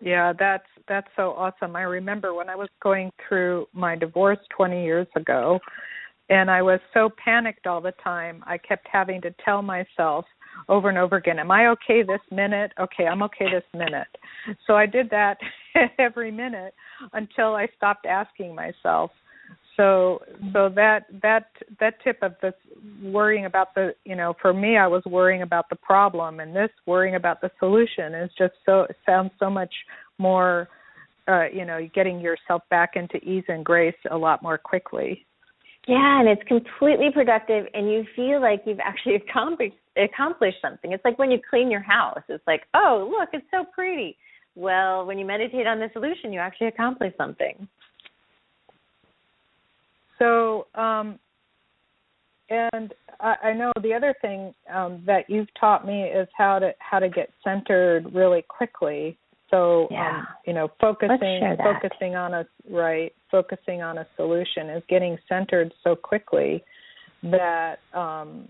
Yeah, 0.00 0.32
that's 0.38 0.66
that's 0.88 1.08
so 1.16 1.32
awesome. 1.32 1.74
I 1.76 1.82
remember 1.82 2.32
when 2.32 2.48
I 2.48 2.54
was 2.54 2.68
going 2.82 3.10
through 3.28 3.66
my 3.72 3.96
divorce 3.96 4.38
20 4.56 4.82
years 4.82 5.06
ago 5.16 5.58
and 6.30 6.50
I 6.50 6.62
was 6.62 6.80
so 6.94 7.10
panicked 7.22 7.66
all 7.66 7.80
the 7.80 7.92
time. 8.02 8.42
I 8.46 8.56
kept 8.56 8.86
having 8.90 9.20
to 9.22 9.34
tell 9.44 9.62
myself 9.62 10.24
over 10.68 10.88
and 10.88 10.96
over 10.96 11.16
again, 11.16 11.38
am 11.38 11.50
I 11.50 11.68
okay 11.68 12.02
this 12.02 12.20
minute? 12.30 12.72
Okay, 12.78 13.06
I'm 13.06 13.22
okay 13.24 13.46
this 13.50 13.64
minute. 13.74 14.06
So 14.66 14.74
I 14.74 14.86
did 14.86 15.10
that 15.10 15.38
every 15.98 16.30
minute 16.30 16.74
until 17.12 17.54
I 17.56 17.68
stopped 17.76 18.06
asking 18.06 18.54
myself, 18.54 19.10
so 19.80 20.20
so 20.52 20.68
that 20.68 21.06
that 21.22 21.46
that 21.78 21.94
tip 22.04 22.18
of 22.20 22.34
this 22.42 22.52
worrying 23.02 23.46
about 23.46 23.74
the 23.74 23.94
you 24.04 24.14
know 24.14 24.34
for 24.40 24.52
me 24.52 24.76
i 24.76 24.86
was 24.86 25.02
worrying 25.06 25.42
about 25.42 25.68
the 25.70 25.76
problem 25.76 26.40
and 26.40 26.54
this 26.54 26.70
worrying 26.86 27.14
about 27.14 27.40
the 27.40 27.50
solution 27.58 28.14
is 28.14 28.30
just 28.36 28.52
so 28.66 28.86
sounds 29.06 29.30
so 29.38 29.48
much 29.48 29.72
more 30.18 30.68
uh 31.28 31.44
you 31.52 31.64
know 31.64 31.88
getting 31.94 32.20
yourself 32.20 32.62
back 32.68 32.90
into 32.94 33.16
ease 33.18 33.44
and 33.48 33.64
grace 33.64 33.94
a 34.10 34.16
lot 34.16 34.42
more 34.42 34.58
quickly. 34.58 35.26
Yeah 35.88 36.20
and 36.20 36.28
it's 36.28 36.42
completely 36.46 37.08
productive 37.12 37.66
and 37.72 37.90
you 37.90 38.04
feel 38.14 38.40
like 38.40 38.62
you've 38.66 38.80
actually 38.80 39.14
accomplished 39.14 39.76
accomplished 39.96 40.58
something. 40.62 40.92
It's 40.92 41.04
like 41.04 41.18
when 41.18 41.30
you 41.30 41.40
clean 41.48 41.70
your 41.70 41.80
house. 41.82 42.22
It's 42.28 42.46
like 42.46 42.62
oh 42.74 43.08
look 43.10 43.30
it's 43.32 43.46
so 43.50 43.64
pretty. 43.74 44.18
Well 44.54 45.06
when 45.06 45.18
you 45.18 45.24
meditate 45.24 45.66
on 45.66 45.78
the 45.78 45.88
solution 45.94 46.34
you 46.34 46.40
actually 46.40 46.68
accomplish 46.68 47.14
something 47.16 47.66
so, 50.20 50.66
um, 50.74 51.18
and 52.50 52.92
I, 53.20 53.34
I 53.44 53.52
know 53.52 53.72
the 53.82 53.94
other 53.94 54.14
thing 54.20 54.54
um, 54.72 55.02
that 55.06 55.28
you've 55.28 55.48
taught 55.58 55.86
me 55.86 56.02
is 56.04 56.28
how 56.36 56.58
to 56.58 56.72
how 56.78 56.98
to 56.98 57.08
get 57.08 57.30
centered 57.42 58.12
really 58.12 58.42
quickly. 58.42 59.16
So, 59.50 59.88
yeah. 59.90 60.18
um, 60.18 60.26
you 60.46 60.52
know, 60.52 60.68
focusing 60.80 61.56
focusing 61.58 62.14
on 62.14 62.34
a 62.34 62.46
right, 62.70 63.12
focusing 63.30 63.82
on 63.82 63.98
a 63.98 64.06
solution 64.16 64.70
is 64.70 64.82
getting 64.88 65.16
centered 65.28 65.72
so 65.82 65.96
quickly 65.96 66.62
that 67.22 67.76
um, 67.94 68.48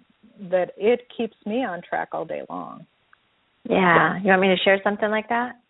that 0.50 0.72
it 0.76 1.06
keeps 1.16 1.36
me 1.46 1.64
on 1.64 1.80
track 1.88 2.08
all 2.12 2.24
day 2.24 2.42
long. 2.48 2.86
Yeah, 3.68 4.18
you 4.22 4.28
want 4.28 4.40
me 4.40 4.48
to 4.48 4.56
share 4.64 4.80
something 4.82 5.10
like 5.10 5.28
that? 5.28 5.60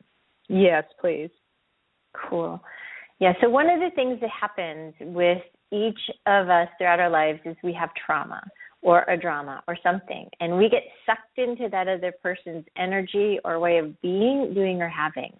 Yes, 0.48 0.84
please. 1.00 1.30
Cool. 2.28 2.60
Yeah, 3.18 3.34
so 3.40 3.48
one 3.50 3.68
of 3.68 3.80
the 3.80 3.90
things 3.94 4.18
that 4.20 4.30
happens 4.30 4.94
with 5.00 5.42
each 5.72 5.98
of 6.26 6.48
us 6.48 6.68
throughout 6.78 7.00
our 7.00 7.10
lives 7.10 7.40
is 7.44 7.56
we 7.62 7.72
have 7.72 7.90
trauma 8.06 8.42
or 8.82 9.02
a 9.08 9.16
drama 9.16 9.62
or 9.68 9.76
something 9.82 10.28
and 10.40 10.56
we 10.56 10.68
get 10.68 10.82
sucked 11.06 11.38
into 11.38 11.68
that 11.68 11.86
other 11.88 12.12
person's 12.22 12.64
energy 12.76 13.38
or 13.44 13.58
way 13.58 13.78
of 13.78 14.00
being 14.00 14.52
doing 14.54 14.80
or 14.80 14.88
having. 14.88 15.32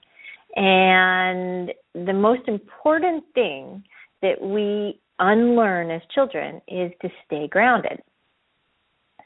And 0.57 1.73
the 1.95 2.13
most 2.13 2.49
important 2.49 3.25
thing 3.35 3.85
that 4.23 4.41
we 4.41 5.01
unlearn 5.19 5.91
as 5.91 6.03
children 6.15 6.61
is 6.69 6.93
to 7.03 7.09
stay 7.27 7.47
grounded. 7.49 8.01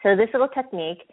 So 0.03 0.15
this 0.15 0.29
little 0.33 0.49
technique 0.49 1.09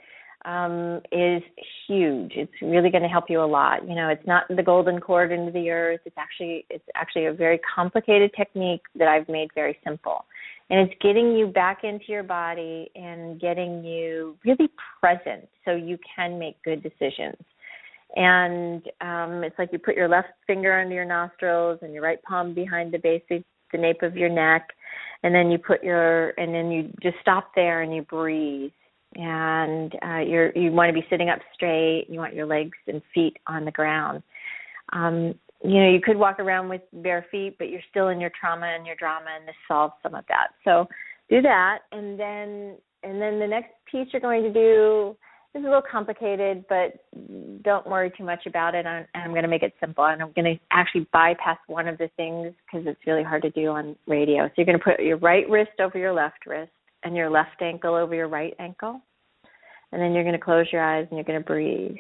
um, 0.46 1.02
is 1.12 1.42
huge. 1.88 2.34
It's 2.36 2.52
really 2.62 2.90
going 2.90 3.04
to 3.04 3.10
help 3.10 3.26
you 3.30 3.42
a 3.42 3.46
lot. 3.46 3.88
You 3.88 3.96
know, 3.96 4.10
it's 4.10 4.26
not 4.26 4.44
the 4.50 4.64
golden 4.64 5.00
cord 5.00 5.32
into 5.32 5.52
the 5.52 5.70
earth. 5.70 6.02
It's 6.06 6.18
actually 6.18 6.66
it's 6.70 6.84
actually 6.96 7.26
a 7.26 7.34
very 7.34 7.60
complicated 7.76 8.32
technique 8.36 8.82
that 8.96 9.08
I've 9.08 9.30
made 9.30 9.50
very 9.54 9.78
simple. 9.84 10.26
And 10.70 10.80
it's 10.80 11.02
getting 11.02 11.36
you 11.36 11.48
back 11.48 11.84
into 11.84 12.06
your 12.08 12.24
body 12.24 12.90
and 12.96 13.40
getting 13.42 13.84
you 13.84 14.38
really 14.46 14.70
present 15.00 15.48
so 15.66 15.76
you 15.76 15.98
can 16.16 16.40
make 16.40 16.62
good 16.64 16.82
decisions. 16.82 17.36
And 18.16 18.84
um, 19.02 19.44
it's 19.44 19.58
like 19.60 19.70
you 19.72 19.80
put 19.80 19.96
your 19.96 20.08
left 20.08 20.30
finger 20.48 20.80
under 20.80 20.96
your 20.96 21.06
nostrils 21.06 21.80
and 21.82 21.94
your 21.94 22.04
right 22.04 22.22
palm 22.24 22.54
behind 22.54 22.94
the 22.94 23.00
base 23.00 23.22
the 23.30 23.44
nape 23.78 24.02
of 24.02 24.18
your 24.18 24.30
neck, 24.30 24.68
and 25.24 25.34
then 25.34 25.50
you 25.50 25.58
put 25.58 25.84
your 25.84 26.30
and 26.32 26.54
then 26.54 26.72
you 26.72 26.92
just 27.02 27.16
stop 27.22 27.52
there 27.56 27.82
and 27.82 27.94
you 27.96 28.02
breathe 28.04 28.72
and 29.16 29.94
uh, 30.04 30.20
you're 30.20 30.52
you 30.58 30.72
want 30.72 30.90
to 30.90 30.94
be 30.94 31.06
sitting 31.10 31.30
up 31.30 31.40
straight. 31.54 32.06
You 32.10 32.20
want 32.20 32.34
your 32.34 32.46
legs 32.46 32.78
and 32.88 33.02
feet 33.14 33.38
on 33.48 33.66
the 33.66 33.72
ground. 33.72 34.24
Um, 34.94 35.36
you 35.64 35.80
know, 35.80 35.90
you 35.90 36.02
could 36.02 36.18
walk 36.18 36.40
around 36.40 36.70
with 36.70 36.82
bare 36.92 37.26
feet, 37.32 37.58
but 37.60 37.70
you're 37.70 37.82
still 37.90 38.08
in 38.08 38.20
your 38.20 38.32
trauma 38.40 38.66
and 38.66 38.86
your 38.86 38.96
drama, 38.96 39.28
and 39.38 39.48
this 39.48 39.56
solves 39.68 39.94
some 40.02 40.16
of 40.16 40.26
that. 40.28 40.48
So 40.64 40.88
do 41.30 41.42
that, 41.42 41.80
and 41.92 42.20
then 42.20 42.78
and 43.04 43.22
then 43.22 43.40
the 43.40 43.48
next 43.48 43.72
piece 43.92 44.08
you're 44.12 44.22
going 44.22 44.44
to 44.44 44.54
do 44.54 45.16
is 45.54 45.64
a 45.64 45.66
little 45.66 45.82
complicated, 45.82 46.64
but 46.70 47.04
don't 47.64 47.86
worry 47.86 48.12
too 48.18 48.24
much 48.24 48.46
about 48.46 48.74
it. 48.74 48.86
I'm, 48.86 49.06
I'm 49.14 49.32
going 49.32 49.44
to 49.44 49.50
make 49.50 49.64
it 49.64 49.74
simple, 49.82 50.06
and 50.06 50.22
I'm 50.22 50.32
going 50.32 50.56
to 50.56 50.60
actually 50.72 51.08
bypass 51.12 51.58
one 51.68 51.88
of 51.88 51.98
the 51.98 52.10
things 52.16 52.54
because 52.66 52.88
it's 52.88 53.06
really 53.06 53.24
hard 53.24 53.42
to 53.42 53.50
do 53.50 53.68
on 53.68 53.96
radio. 54.08 54.48
So 54.48 54.54
you're 54.58 54.66
going 54.66 54.78
to 54.78 54.84
put 54.84 55.02
your 55.02 55.18
right 55.18 55.50
wrist 55.50 55.80
over 55.80 55.98
your 55.98 56.14
left 56.14 56.46
wrist 56.48 56.72
and 57.04 57.16
your 57.16 57.30
left 57.30 57.62
ankle 57.62 57.96
over 57.96 58.16
your 58.16 58.28
right 58.28 58.54
ankle. 58.60 59.02
And 59.92 60.02
then 60.02 60.14
you're 60.14 60.24
going 60.24 60.38
to 60.38 60.44
close 60.44 60.68
your 60.72 60.82
eyes 60.82 61.08
and 61.10 61.18
you're 61.18 61.26
going 61.26 61.40
to 61.40 61.46
breathe. 61.46 61.98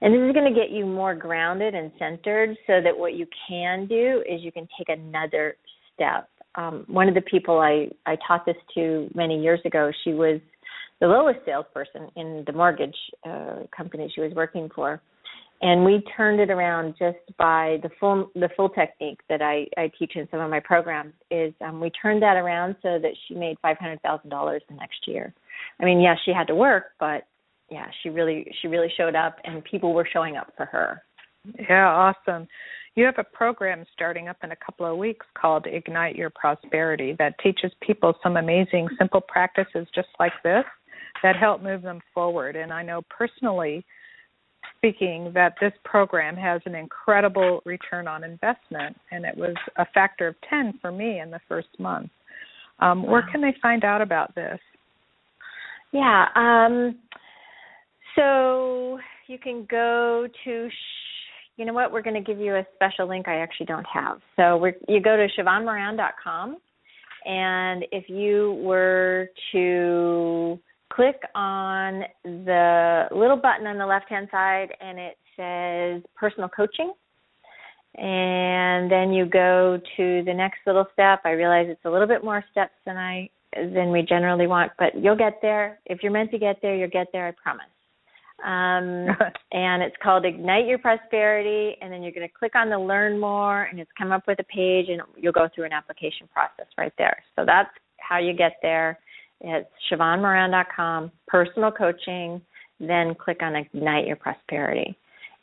And 0.00 0.12
this 0.12 0.20
is 0.20 0.32
going 0.32 0.52
to 0.52 0.58
get 0.58 0.70
you 0.70 0.86
more 0.86 1.14
grounded 1.14 1.74
and 1.74 1.92
centered 1.98 2.56
so 2.66 2.80
that 2.82 2.96
what 2.96 3.14
you 3.14 3.26
can 3.48 3.86
do 3.86 4.22
is 4.28 4.42
you 4.42 4.52
can 4.52 4.66
take 4.76 4.88
another 4.88 5.56
step. 5.94 6.28
Um, 6.54 6.84
one 6.88 7.08
of 7.08 7.14
the 7.14 7.20
people 7.22 7.60
I, 7.60 7.88
I 8.06 8.16
taught 8.26 8.46
this 8.46 8.56
to 8.74 9.08
many 9.14 9.40
years 9.40 9.60
ago, 9.64 9.92
she 10.04 10.12
was 10.12 10.40
the 11.00 11.06
lowest 11.06 11.40
salesperson 11.44 12.08
in 12.16 12.42
the 12.46 12.52
mortgage 12.52 12.96
uh, 13.28 13.60
company 13.76 14.10
she 14.12 14.20
was 14.20 14.32
working 14.34 14.68
for 14.74 15.00
and 15.60 15.84
we 15.84 16.02
turned 16.16 16.40
it 16.40 16.50
around 16.50 16.94
just 16.98 17.18
by 17.36 17.78
the 17.82 17.90
full 17.98 18.30
the 18.34 18.48
full 18.56 18.68
technique 18.68 19.20
that 19.28 19.42
I, 19.42 19.66
I 19.76 19.90
teach 19.98 20.12
in 20.14 20.28
some 20.30 20.40
of 20.40 20.50
my 20.50 20.60
programs 20.60 21.14
is 21.30 21.52
um, 21.60 21.80
we 21.80 21.90
turned 21.90 22.22
that 22.22 22.36
around 22.36 22.76
so 22.82 22.98
that 23.00 23.12
she 23.26 23.34
made 23.34 23.56
five 23.60 23.78
hundred 23.78 24.00
thousand 24.02 24.30
dollars 24.30 24.62
the 24.68 24.76
next 24.76 25.06
year. 25.06 25.34
I 25.80 25.84
mean, 25.84 26.00
yes, 26.00 26.18
she 26.24 26.32
had 26.32 26.46
to 26.48 26.54
work, 26.54 26.92
but 27.00 27.26
yeah, 27.70 27.86
she 28.02 28.08
really 28.08 28.52
she 28.60 28.68
really 28.68 28.92
showed 28.96 29.14
up, 29.14 29.36
and 29.44 29.64
people 29.64 29.92
were 29.92 30.08
showing 30.12 30.36
up 30.36 30.52
for 30.56 30.66
her. 30.66 31.02
Yeah, 31.68 31.88
awesome. 31.88 32.46
You 32.94 33.04
have 33.04 33.18
a 33.18 33.24
program 33.24 33.84
starting 33.92 34.28
up 34.28 34.38
in 34.42 34.50
a 34.50 34.56
couple 34.56 34.84
of 34.84 34.98
weeks 34.98 35.24
called 35.40 35.66
Ignite 35.66 36.16
Your 36.16 36.30
Prosperity 36.30 37.14
that 37.18 37.38
teaches 37.40 37.70
people 37.80 38.14
some 38.22 38.36
amazing 38.36 38.88
simple 38.98 39.20
practices 39.20 39.86
just 39.94 40.08
like 40.18 40.32
this 40.42 40.64
that 41.22 41.36
help 41.36 41.62
move 41.62 41.82
them 41.82 42.00
forward. 42.12 42.56
And 42.56 42.72
I 42.72 42.82
know 42.82 43.02
personally 43.08 43.84
speaking 44.78 45.30
that 45.34 45.54
this 45.60 45.72
program 45.84 46.36
has 46.36 46.60
an 46.64 46.74
incredible 46.74 47.60
return 47.64 48.08
on 48.08 48.24
investment, 48.24 48.96
and 49.10 49.24
it 49.24 49.36
was 49.36 49.54
a 49.76 49.86
factor 49.92 50.28
of 50.28 50.36
10 50.48 50.78
for 50.80 50.90
me 50.90 51.20
in 51.20 51.30
the 51.30 51.40
first 51.48 51.68
month. 51.78 52.10
Um, 52.80 53.02
wow. 53.02 53.12
Where 53.12 53.28
can 53.30 53.40
they 53.40 53.54
find 53.60 53.84
out 53.84 54.00
about 54.00 54.34
this? 54.34 54.58
Yeah, 55.92 56.26
um, 56.36 56.96
so 58.14 58.98
you 59.26 59.38
can 59.38 59.66
go 59.70 60.28
to, 60.44 60.68
you 61.56 61.64
know 61.64 61.72
what, 61.72 61.92
we're 61.92 62.02
going 62.02 62.22
to 62.22 62.32
give 62.32 62.40
you 62.40 62.56
a 62.56 62.66
special 62.74 63.08
link 63.08 63.26
I 63.26 63.40
actually 63.40 63.66
don't 63.66 63.86
have. 63.92 64.20
So 64.36 64.58
we're, 64.58 64.74
you 64.86 65.00
go 65.00 65.16
to 65.16 65.26
SheevaunMoran.com, 65.36 66.58
and 67.24 67.84
if 67.90 68.08
you 68.08 68.60
were 68.62 69.30
to 69.52 70.58
click 70.92 71.20
on 71.34 72.02
the 72.24 73.04
little 73.12 73.36
button 73.36 73.66
on 73.66 73.78
the 73.78 73.86
left 73.86 74.08
hand 74.08 74.28
side 74.30 74.68
and 74.80 74.98
it 74.98 75.16
says 75.36 76.02
personal 76.16 76.48
coaching. 76.48 76.92
And 77.96 78.90
then 78.90 79.12
you 79.12 79.26
go 79.26 79.80
to 79.96 80.22
the 80.24 80.34
next 80.34 80.58
little 80.66 80.86
step. 80.92 81.20
I 81.24 81.30
realize 81.30 81.66
it's 81.68 81.84
a 81.84 81.90
little 81.90 82.06
bit 82.06 82.22
more 82.22 82.44
steps 82.50 82.74
than 82.84 82.96
I 82.96 83.30
than 83.54 83.90
we 83.90 84.02
generally 84.02 84.46
want, 84.46 84.72
but 84.78 84.94
you'll 84.94 85.16
get 85.16 85.38
there. 85.40 85.80
If 85.86 86.02
you're 86.02 86.12
meant 86.12 86.30
to 86.32 86.38
get 86.38 86.60
there, 86.60 86.76
you'll 86.76 86.90
get 86.90 87.08
there, 87.12 87.26
I 87.26 87.30
promise. 87.30 87.66
Um, 88.44 89.16
and 89.52 89.82
it's 89.82 89.96
called 90.02 90.24
Ignite 90.24 90.66
Your 90.66 90.78
Prosperity. 90.78 91.76
And 91.80 91.92
then 91.92 92.02
you're 92.02 92.12
going 92.12 92.28
to 92.28 92.32
click 92.32 92.54
on 92.54 92.68
the 92.68 92.78
Learn 92.78 93.18
More, 93.18 93.64
and 93.64 93.80
it's 93.80 93.90
come 93.96 94.12
up 94.12 94.24
with 94.28 94.38
a 94.38 94.44
page, 94.44 94.88
and 94.88 95.00
you'll 95.16 95.32
go 95.32 95.48
through 95.54 95.64
an 95.64 95.72
application 95.72 96.28
process 96.32 96.66
right 96.76 96.92
there. 96.98 97.22
So 97.36 97.44
that's 97.44 97.70
how 97.98 98.18
you 98.18 98.32
get 98.32 98.56
there. 98.62 98.98
It's 99.40 99.68
SheevaunMoran.com, 99.90 101.12
personal 101.26 101.70
coaching, 101.70 102.40
then 102.80 103.14
click 103.14 103.38
on 103.42 103.56
Ignite 103.56 104.06
Your 104.06 104.16
Prosperity. 104.16 104.96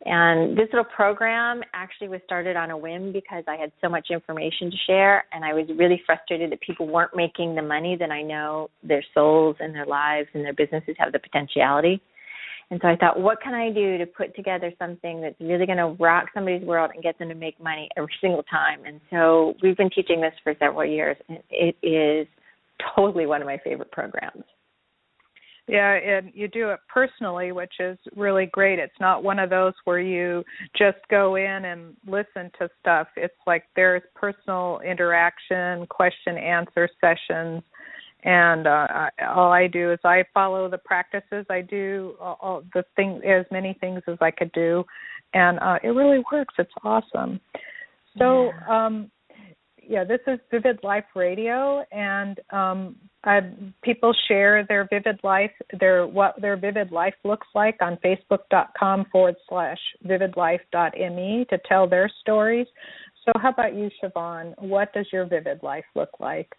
And 0.06 0.56
this 0.56 0.68
little 0.72 0.86
program 0.96 1.62
actually 1.74 2.10
was 2.10 2.22
started 2.26 2.56
on 2.56 2.70
a 2.70 2.78
whim 2.78 3.12
because 3.12 3.44
I 3.48 3.56
had 3.56 3.72
so 3.82 3.90
much 3.90 4.08
information 4.12 4.70
to 4.70 4.78
share, 4.86 5.26
and 5.32 5.44
I 5.44 5.54
was 5.54 5.66
really 5.78 6.02
frustrated 6.06 6.52
that 6.52 6.62
people 6.62 6.88
weren't 6.88 7.16
making 7.16 7.56
the 7.56 7.62
money 7.62 7.96
that 8.00 8.12
I 8.12 8.22
know 8.22 8.70
their 8.84 9.04
souls 9.14 9.56
and 9.60 9.74
their 9.74 9.86
lives 9.86 10.28
and 10.34 10.46
their 10.46 10.54
businesses 10.54 10.96
have 11.00 11.12
the 11.12 11.20
potentiality. 11.20 12.02
And 12.72 12.80
so 12.82 12.88
I 12.88 12.96
thought, 12.96 13.20
what 13.20 13.42
can 13.42 13.54
I 13.54 13.72
do 13.72 13.98
to 13.98 14.06
put 14.06 14.36
together 14.36 14.72
something 14.78 15.22
that's 15.22 15.40
really 15.40 15.66
going 15.66 15.78
to 15.78 15.96
rock 16.00 16.26
somebody's 16.34 16.64
world 16.64 16.92
and 16.94 17.02
get 17.02 17.18
them 17.18 17.30
to 17.30 17.36
make 17.36 17.60
money 17.62 17.90
every 17.96 18.14
single 18.22 18.44
time? 18.44 18.86
And 18.86 19.00
so 19.10 19.54
we've 19.62 19.78
been 19.78 19.92
teaching 19.92 20.22
this 20.22 20.34
for 20.44 20.56
several 20.60 20.86
years, 20.86 21.16
and 21.30 21.40
it 21.50 21.76
is 21.82 22.28
totally 22.96 23.26
one 23.26 23.42
of 23.42 23.48
my 23.48 23.60
favorite 23.64 23.92
programs. 23.92 24.44
Yeah, 25.68 25.94
and 25.94 26.32
you 26.36 26.48
do 26.48 26.70
it 26.70 26.80
personally, 26.94 27.52
which 27.52 27.74
is 27.80 27.98
really 28.16 28.46
great. 28.46 28.78
It's 28.78 28.94
not 29.00 29.24
one 29.24 29.40
of 29.40 29.50
those 29.50 29.74
where 29.86 30.00
you 30.00 30.44
just 30.78 31.00
go 31.10 31.38
in 31.38 31.66
and 31.66 31.96
listen 32.06 32.52
to 32.60 32.70
stuff. 32.80 33.08
It's 33.18 33.34
like 33.48 33.64
there's 33.76 34.04
personal 34.14 34.80
interaction, 34.88 35.88
question 35.88 36.38
answer 36.38 36.88
sessions, 37.02 37.64
and 38.24 38.68
uh, 38.68 38.88
I, 38.90 39.10
all 39.28 39.52
I 39.52 39.66
do 39.66 39.92
is 39.92 40.00
I 40.04 40.24
follow 40.36 40.70
the 40.70 40.78
practices. 40.78 41.48
I 41.50 41.62
do 41.62 42.14
all, 42.22 42.38
all 42.42 42.64
the 42.76 42.84
thing 42.96 43.22
as 43.26 43.46
many 43.52 43.76
things 43.82 44.04
as 44.08 44.18
I 44.22 44.30
could 44.30 44.52
do, 44.52 44.84
and 45.34 45.58
uh, 45.60 45.80
it 45.84 45.90
really 45.90 46.24
works. 46.32 46.54
It's 46.60 46.72
awesome. 46.84 47.40
So, 48.20 48.52
yeah. 48.68 48.86
um, 48.86 49.12
yeah, 49.88 50.04
this 50.04 50.20
is 50.28 50.40
Vivid 50.52 50.80
Life 50.84 51.06
Radio, 51.16 51.84
and 51.92 52.40
um, 52.52 52.96
uh, 53.24 53.42
people 53.84 54.14
share 54.28 54.66
their 54.68 54.88
vivid 54.90 55.20
life, 55.24 55.52
their 55.80 56.08
what 56.08 56.40
their 56.42 56.58
vivid 56.58 56.92
life 56.92 57.16
looks 57.24 57.48
like 57.56 57.76
on 57.82 57.98
Facebook.com 58.04 59.06
forward 59.12 59.36
slash 59.50 59.80
vividlife.me 60.06 61.46
to 61.50 61.58
tell 61.68 61.88
their 61.88 62.10
stories. 62.22 62.68
So, 63.26 63.32
how 63.42 63.50
about 63.50 63.74
you, 63.74 63.90
Sheevaun? 64.02 64.54
What 64.60 64.94
does 64.94 65.08
your 65.12 65.26
vivid 65.26 65.64
life 65.64 65.86
look 65.96 66.12
like? 66.20 66.56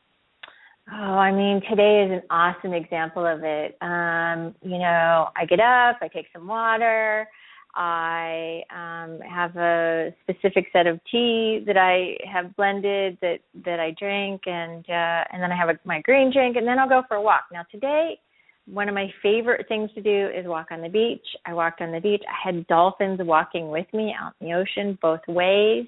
Oh, 0.93 0.95
I 0.95 1.33
mean, 1.33 1.61
today 1.69 2.05
is 2.05 2.13
an 2.13 2.23
awesome 2.31 2.73
example 2.73 3.27
of 3.27 3.41
it. 3.43 3.77
Um, 3.81 4.55
you 4.63 4.79
know, 4.79 5.29
I 5.37 5.45
get 5.45 5.59
up, 5.59 5.99
I 6.01 6.09
take 6.13 6.27
some 6.33 6.47
water. 6.47 7.29
I 7.77 8.63
um, 8.71 9.21
have 9.21 9.55
a 9.57 10.15
specific 10.23 10.67
set 10.73 10.87
of 10.87 10.99
tea 11.11 11.63
that 11.67 11.77
I 11.77 12.17
have 12.27 12.57
blended 12.57 13.19
that 13.21 13.41
that 13.67 13.79
I 13.79 13.95
drink, 13.99 14.43
and 14.47 14.85
uh, 14.89 15.25
and 15.31 15.43
then 15.43 15.53
I 15.53 15.57
have 15.57 15.69
a, 15.69 15.79
my 15.85 16.01
green 16.01 16.33
drink, 16.33 16.57
and 16.57 16.67
then 16.67 16.79
I'll 16.79 16.89
go 16.89 17.03
for 17.07 17.19
a 17.19 17.23
walk. 17.23 17.45
Now 17.53 17.65
today, 17.71 18.19
one 18.67 18.89
of 18.89 18.95
my 18.95 19.13
favorite 19.23 19.69
things 19.69 19.91
to 19.95 20.01
do 20.01 20.31
is 20.35 20.47
walk 20.47 20.69
on 20.71 20.81
the 20.81 20.89
beach. 20.89 21.27
I 21.45 21.53
walked 21.53 21.83
on 21.83 21.93
the 21.93 22.01
beach. 22.01 22.23
I 22.27 22.49
had 22.49 22.67
dolphins 22.67 23.21
walking 23.23 23.69
with 23.69 23.87
me 23.93 24.15
out 24.19 24.33
in 24.41 24.49
the 24.49 24.55
ocean 24.55 24.99
both 25.03 25.21
ways, 25.29 25.85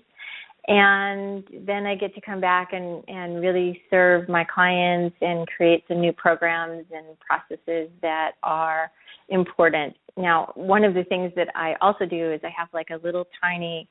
and 0.66 1.42
then 1.66 1.86
I 1.86 1.94
get 1.94 2.14
to 2.16 2.20
come 2.20 2.40
back 2.40 2.74
and 2.74 3.02
and 3.08 3.40
really 3.40 3.80
serve 3.88 4.28
my 4.28 4.44
clients 4.44 5.16
and 5.22 5.48
create 5.48 5.84
some 5.88 6.02
new 6.02 6.12
programs 6.12 6.84
and 6.94 7.18
processes 7.18 7.88
that 8.02 8.32
are 8.42 8.90
important. 9.28 9.96
Now, 10.16 10.52
one 10.54 10.84
of 10.84 10.94
the 10.94 11.04
things 11.04 11.32
that 11.36 11.48
I 11.54 11.74
also 11.80 12.06
do 12.06 12.32
is 12.32 12.40
I 12.42 12.52
have 12.56 12.68
like 12.72 12.88
a 12.90 13.04
little 13.04 13.26
tiny 13.40 13.88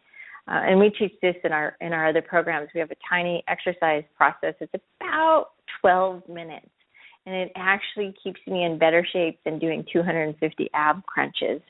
uh, 0.49 0.61
and 0.65 0.79
we 0.79 0.89
teach 0.89 1.11
this 1.21 1.35
in 1.43 1.51
our 1.51 1.75
in 1.81 1.91
our 1.91 2.07
other 2.07 2.21
programs. 2.21 2.69
We 2.73 2.79
have 2.79 2.91
a 2.91 2.95
tiny 3.09 3.43
exercise 3.49 4.03
process. 4.15 4.53
It's 4.61 4.73
about 5.01 5.49
12 5.81 6.23
minutes, 6.29 6.69
and 7.25 7.35
it 7.35 7.51
actually 7.57 8.13
keeps 8.23 8.39
me 8.47 8.63
in 8.63 8.77
better 8.77 9.05
shape 9.11 9.39
than 9.43 9.59
doing 9.59 9.83
250 9.91 10.69
ab 10.73 11.05
crunches. 11.05 11.61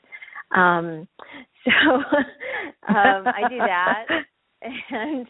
Um, 0.56 1.08
so 1.66 1.96
um, 2.88 3.26
I 3.26 3.50
do 3.50 3.58
that, 3.58 4.06
and 4.92 5.28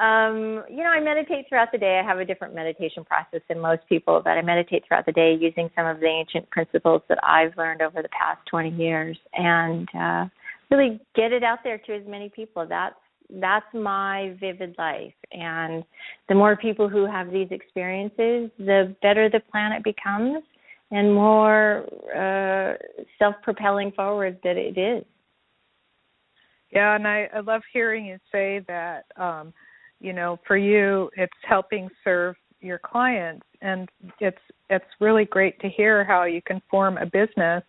um, 0.00 0.64
you 0.70 0.82
know, 0.82 0.90
I 0.90 1.00
meditate 1.00 1.46
throughout 1.48 1.68
the 1.72 1.78
day. 1.78 2.00
I 2.02 2.06
have 2.06 2.18
a 2.18 2.24
different 2.24 2.54
meditation 2.54 3.04
process 3.04 3.40
than 3.48 3.60
most 3.60 3.82
people, 3.88 4.22
but 4.24 4.30
I 4.30 4.42
meditate 4.42 4.84
throughout 4.86 5.06
the 5.06 5.12
day 5.12 5.36
using 5.38 5.70
some 5.76 5.86
of 5.86 6.00
the 6.00 6.06
ancient 6.06 6.48
principles 6.50 7.02
that 7.08 7.18
I've 7.22 7.56
learned 7.58 7.82
over 7.82 8.00
the 8.00 8.08
past 8.08 8.40
20 8.50 8.70
years 8.70 9.18
and 9.34 9.88
uh, 9.94 10.26
really 10.70 11.00
get 11.14 11.32
it 11.32 11.42
out 11.42 11.58
there 11.62 11.78
to 11.78 11.94
as 11.94 12.02
many 12.06 12.30
people. 12.30 12.66
That's 12.66 12.96
that's 13.40 13.66
my 13.74 14.36
vivid 14.40 14.74
life. 14.78 15.14
And 15.32 15.84
the 16.28 16.34
more 16.34 16.56
people 16.56 16.88
who 16.88 17.06
have 17.06 17.30
these 17.30 17.48
experiences, 17.50 18.50
the 18.58 18.94
better 19.02 19.28
the 19.30 19.40
planet 19.50 19.82
becomes 19.84 20.42
and 20.90 21.14
more 21.14 21.84
uh, 22.14 22.76
self 23.18 23.34
propelling 23.42 23.92
forward 23.92 24.38
that 24.44 24.56
it 24.56 24.78
is. 24.78 25.04
Yeah, 26.72 26.96
and 26.96 27.06
I, 27.06 27.28
I 27.34 27.40
love 27.40 27.62
hearing 27.72 28.06
you 28.06 28.18
say 28.32 28.64
that 28.66 29.04
um, 29.16 29.52
you 30.00 30.12
know 30.12 30.38
for 30.46 30.56
you 30.56 31.10
it's 31.16 31.32
helping 31.44 31.88
serve 32.02 32.34
your 32.60 32.78
clients 32.78 33.44
and 33.60 33.88
it's 34.20 34.38
it's 34.70 34.84
really 35.00 35.24
great 35.24 35.58
to 35.60 35.68
hear 35.68 36.04
how 36.04 36.24
you 36.24 36.40
can 36.40 36.62
form 36.70 36.96
a 36.98 37.06
business 37.06 37.62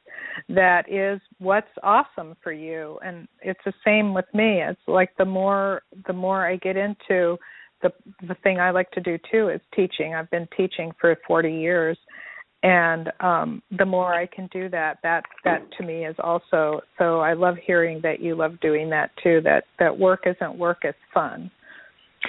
that 0.50 0.84
is 0.90 1.20
what's 1.40 1.68
awesome 1.82 2.36
for 2.44 2.52
you 2.52 3.00
and 3.04 3.28
it's 3.42 3.60
the 3.66 3.74
same 3.86 4.14
with 4.14 4.26
me. 4.34 4.62
It's 4.62 4.80
like 4.88 5.10
the 5.18 5.26
more 5.26 5.82
the 6.08 6.14
more 6.14 6.48
i 6.48 6.56
get 6.58 6.78
into 6.78 7.38
the 7.82 7.92
the 8.28 8.36
thing 8.44 8.60
i 8.60 8.72
like 8.72 8.90
to 8.92 9.02
do 9.02 9.18
too 9.32 9.50
is 9.50 9.62
teaching. 9.76 10.16
I've 10.16 10.30
been 10.32 10.48
teaching 10.56 10.92
for 11.00 11.16
40 11.28 11.52
years 11.52 11.98
and 12.64 13.12
um 13.20 13.62
the 13.78 13.86
more 13.86 14.14
i 14.14 14.26
can 14.26 14.48
do 14.52 14.70
that 14.70 14.98
that 15.04 15.24
that 15.44 15.62
to 15.78 15.86
me 15.86 16.06
is 16.06 16.16
also 16.20 16.82
so 16.98 17.20
i 17.20 17.34
love 17.34 17.56
hearing 17.66 18.00
that 18.02 18.20
you 18.20 18.36
love 18.36 18.60
doing 18.62 18.90
that 18.90 19.12
too 19.22 19.40
that 19.44 19.66
that 19.80 19.98
work 19.98 20.24
isn't 20.26 20.58
work 20.58 20.80
it's 20.84 20.98
fun 21.14 21.52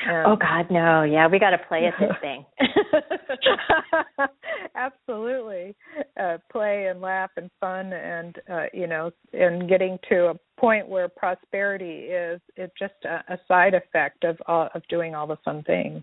and 0.06 0.26
oh 0.26 0.36
God, 0.36 0.66
no! 0.70 1.02
Yeah, 1.02 1.28
we 1.28 1.38
got 1.38 1.50
to 1.50 1.58
play 1.68 1.86
at 1.86 1.94
this 1.98 2.10
thing. 2.20 2.44
Absolutely, 4.74 5.74
uh, 6.20 6.38
play 6.50 6.88
and 6.90 7.00
laugh 7.00 7.30
and 7.36 7.50
fun, 7.60 7.92
and 7.92 8.36
uh, 8.50 8.64
you 8.72 8.86
know, 8.86 9.10
and 9.32 9.68
getting 9.68 9.98
to 10.08 10.26
a 10.26 10.60
point 10.60 10.88
where 10.88 11.08
prosperity 11.08 12.06
is 12.06 12.40
it's 12.56 12.72
just 12.78 12.94
a, 13.04 13.34
a 13.34 13.38
side 13.46 13.74
effect 13.74 14.24
of 14.24 14.36
uh, 14.48 14.68
of 14.74 14.82
doing 14.88 15.14
all 15.14 15.26
the 15.26 15.38
fun 15.44 15.62
things. 15.62 16.02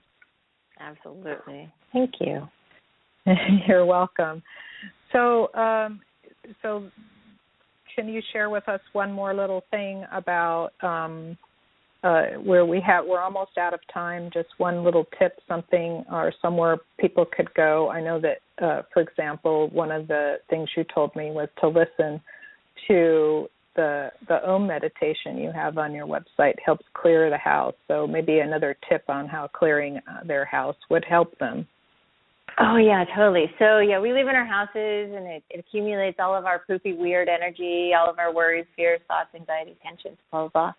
Absolutely. 0.79 1.69
Thank 1.93 2.13
you. 2.19 2.47
You're 3.67 3.85
welcome. 3.85 4.41
So, 5.11 5.53
um, 5.53 6.01
so 6.61 6.85
can 7.95 8.07
you 8.07 8.21
share 8.33 8.49
with 8.49 8.67
us 8.67 8.79
one 8.93 9.11
more 9.11 9.33
little 9.33 9.63
thing 9.71 10.05
about 10.11 10.71
um, 10.81 11.37
uh, 12.03 12.23
where 12.43 12.65
we 12.65 12.81
have 12.81 13.05
we're 13.05 13.21
almost 13.21 13.57
out 13.59 13.73
of 13.73 13.79
time. 13.93 14.29
Just 14.33 14.47
one 14.57 14.83
little 14.83 15.05
tip, 15.19 15.39
something 15.47 16.03
or 16.11 16.33
somewhere 16.41 16.77
people 16.99 17.25
could 17.25 17.53
go. 17.53 17.89
I 17.89 18.01
know 18.01 18.19
that, 18.19 18.65
uh, 18.65 18.81
for 18.93 19.01
example, 19.01 19.69
one 19.69 19.91
of 19.91 20.07
the 20.07 20.37
things 20.49 20.69
you 20.75 20.83
told 20.93 21.15
me 21.15 21.31
was 21.31 21.47
to 21.59 21.67
listen 21.67 22.19
to 22.87 23.47
the 23.75 24.09
the 24.27 24.43
Om 24.49 24.65
meditation 24.65 25.37
you 25.37 25.51
have 25.51 25.77
on 25.77 25.93
your 25.93 26.07
website 26.07 26.55
helps 26.65 26.85
clear 26.93 27.29
the 27.29 27.37
house. 27.37 27.75
So 27.87 28.07
maybe 28.07 28.39
another 28.39 28.75
tip 28.89 29.03
on 29.07 29.27
how 29.27 29.47
clearing 29.47 29.97
uh, 29.97 30.23
their 30.25 30.45
house 30.45 30.75
would 30.89 31.05
help 31.07 31.37
them. 31.37 31.67
Oh 32.63 32.77
yeah, 32.77 33.05
totally. 33.15 33.45
So 33.57 33.79
yeah, 33.79 33.99
we 33.99 34.13
live 34.13 34.27
in 34.27 34.35
our 34.35 34.45
houses, 34.45 35.15
and 35.15 35.25
it, 35.25 35.43
it 35.49 35.59
accumulates 35.59 36.17
all 36.19 36.35
of 36.35 36.45
our 36.45 36.59
poopy, 36.59 36.93
weird 36.93 37.27
energy, 37.27 37.91
all 37.97 38.07
of 38.07 38.19
our 38.19 38.31
worries, 38.31 38.67
fears, 38.75 38.99
thoughts, 39.07 39.29
anxiety, 39.33 39.75
tensions, 39.81 40.17
blah 40.29 40.41
blah. 40.41 40.49
blah. 40.49 40.73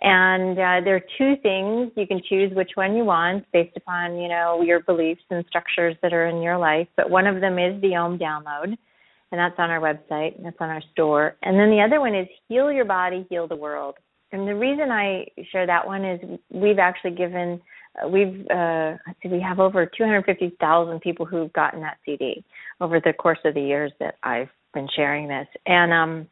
And 0.00 0.58
uh, 0.58 0.84
there 0.84 0.96
are 0.96 1.04
two 1.18 1.34
things 1.42 1.92
you 1.96 2.08
can 2.08 2.20
choose 2.28 2.50
which 2.54 2.72
one 2.74 2.96
you 2.96 3.04
want 3.04 3.44
based 3.52 3.76
upon 3.76 4.16
you 4.18 4.26
know 4.26 4.62
your 4.62 4.80
beliefs 4.80 5.20
and 5.30 5.44
structures 5.48 5.94
that 6.02 6.12
are 6.12 6.26
in 6.26 6.42
your 6.42 6.58
life. 6.58 6.88
But 6.96 7.08
one 7.08 7.28
of 7.28 7.40
them 7.40 7.56
is 7.56 7.80
the 7.82 7.94
Om 7.94 8.18
download, 8.18 8.64
and 8.64 9.38
that's 9.38 9.54
on 9.58 9.70
our 9.70 9.80
website, 9.80 10.36
and 10.36 10.44
that's 10.44 10.56
on 10.58 10.70
our 10.70 10.82
store. 10.90 11.36
And 11.42 11.56
then 11.56 11.70
the 11.70 11.84
other 11.86 12.00
one 12.00 12.16
is 12.16 12.26
Heal 12.48 12.72
Your 12.72 12.86
Body, 12.86 13.26
Heal 13.30 13.46
the 13.46 13.54
World. 13.54 13.94
And 14.32 14.48
the 14.48 14.54
reason 14.54 14.90
I 14.90 15.26
share 15.50 15.66
that 15.66 15.86
one 15.86 16.04
is 16.04 16.20
we've 16.50 16.78
actually 16.78 17.12
given 17.12 17.60
uh, 18.02 18.08
we've 18.08 18.46
uh, 18.50 18.96
see 19.22 19.28
we 19.28 19.40
have 19.40 19.60
over 19.60 19.84
250,000 19.84 21.00
people 21.00 21.26
who've 21.26 21.52
gotten 21.52 21.80
that 21.80 21.98
CD 22.06 22.42
over 22.80 23.00
the 23.00 23.12
course 23.12 23.38
of 23.44 23.54
the 23.54 23.60
years 23.60 23.92
that 24.00 24.16
I've 24.22 24.48
been 24.72 24.88
sharing 24.96 25.28
this, 25.28 25.46
and 25.66 25.92
um, 25.92 26.28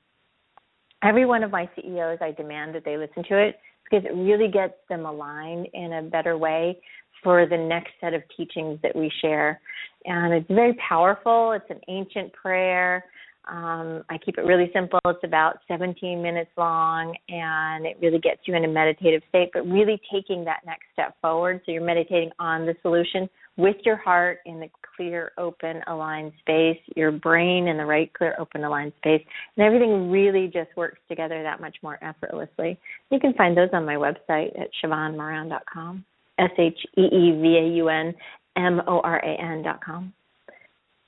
every 1.02 1.26
one 1.26 1.42
of 1.42 1.50
my 1.50 1.68
CEOs, 1.76 2.18
I 2.20 2.32
demand 2.32 2.74
that 2.74 2.84
they 2.84 2.96
listen 2.96 3.22
to 3.28 3.38
it 3.38 3.58
because 3.84 4.04
it 4.06 4.14
really 4.14 4.48
gets 4.48 4.74
them 4.88 5.04
aligned 5.04 5.68
in 5.74 5.92
a 5.92 6.02
better 6.02 6.38
way 6.38 6.78
for 7.22 7.46
the 7.46 7.56
next 7.56 7.90
set 8.00 8.14
of 8.14 8.22
teachings 8.36 8.78
that 8.82 8.94
we 8.94 9.10
share. 9.20 9.60
And 10.06 10.32
it's 10.32 10.48
very 10.48 10.74
powerful. 10.88 11.52
It's 11.52 11.68
an 11.70 11.80
ancient 11.88 12.32
prayer. 12.32 13.04
Um, 13.48 14.04
I 14.10 14.18
keep 14.18 14.38
it 14.38 14.42
really 14.42 14.70
simple. 14.72 15.00
It's 15.06 15.24
about 15.24 15.58
17 15.66 16.22
minutes 16.22 16.50
long, 16.56 17.16
and 17.28 17.86
it 17.86 17.96
really 18.00 18.18
gets 18.18 18.40
you 18.44 18.54
in 18.54 18.64
a 18.64 18.68
meditative 18.68 19.22
state, 19.28 19.50
but 19.52 19.66
really 19.66 20.00
taking 20.12 20.44
that 20.44 20.60
next 20.66 20.84
step 20.92 21.16
forward. 21.20 21.60
So 21.64 21.72
you're 21.72 21.84
meditating 21.84 22.30
on 22.38 22.66
the 22.66 22.74
solution 22.82 23.28
with 23.56 23.76
your 23.84 23.96
heart 23.96 24.38
in 24.46 24.60
the 24.60 24.68
clear, 24.96 25.32
open, 25.38 25.80
aligned 25.86 26.32
space, 26.40 26.78
your 26.94 27.10
brain 27.10 27.68
in 27.68 27.76
the 27.76 27.84
right, 27.84 28.12
clear, 28.14 28.34
open, 28.38 28.64
aligned 28.64 28.92
space, 28.98 29.22
and 29.56 29.66
everything 29.66 30.10
really 30.10 30.46
just 30.46 30.70
works 30.76 30.98
together 31.08 31.42
that 31.42 31.60
much 31.60 31.76
more 31.82 31.98
effortlessly. 32.02 32.78
You 33.10 33.18
can 33.18 33.34
find 33.34 33.56
those 33.56 33.70
on 33.72 33.84
my 33.84 33.96
website 33.96 34.58
at 34.60 34.68
SheevaunMoran.com, 34.82 36.04
S 36.38 36.50
H 36.58 36.78
E 36.96 37.02
E 37.02 37.40
V 37.40 37.56
A 37.56 37.68
U 37.76 37.88
N 37.88 38.14
M 38.56 38.80
O 38.86 39.00
R 39.00 39.18
A 39.18 39.42
N.com. 39.42 40.12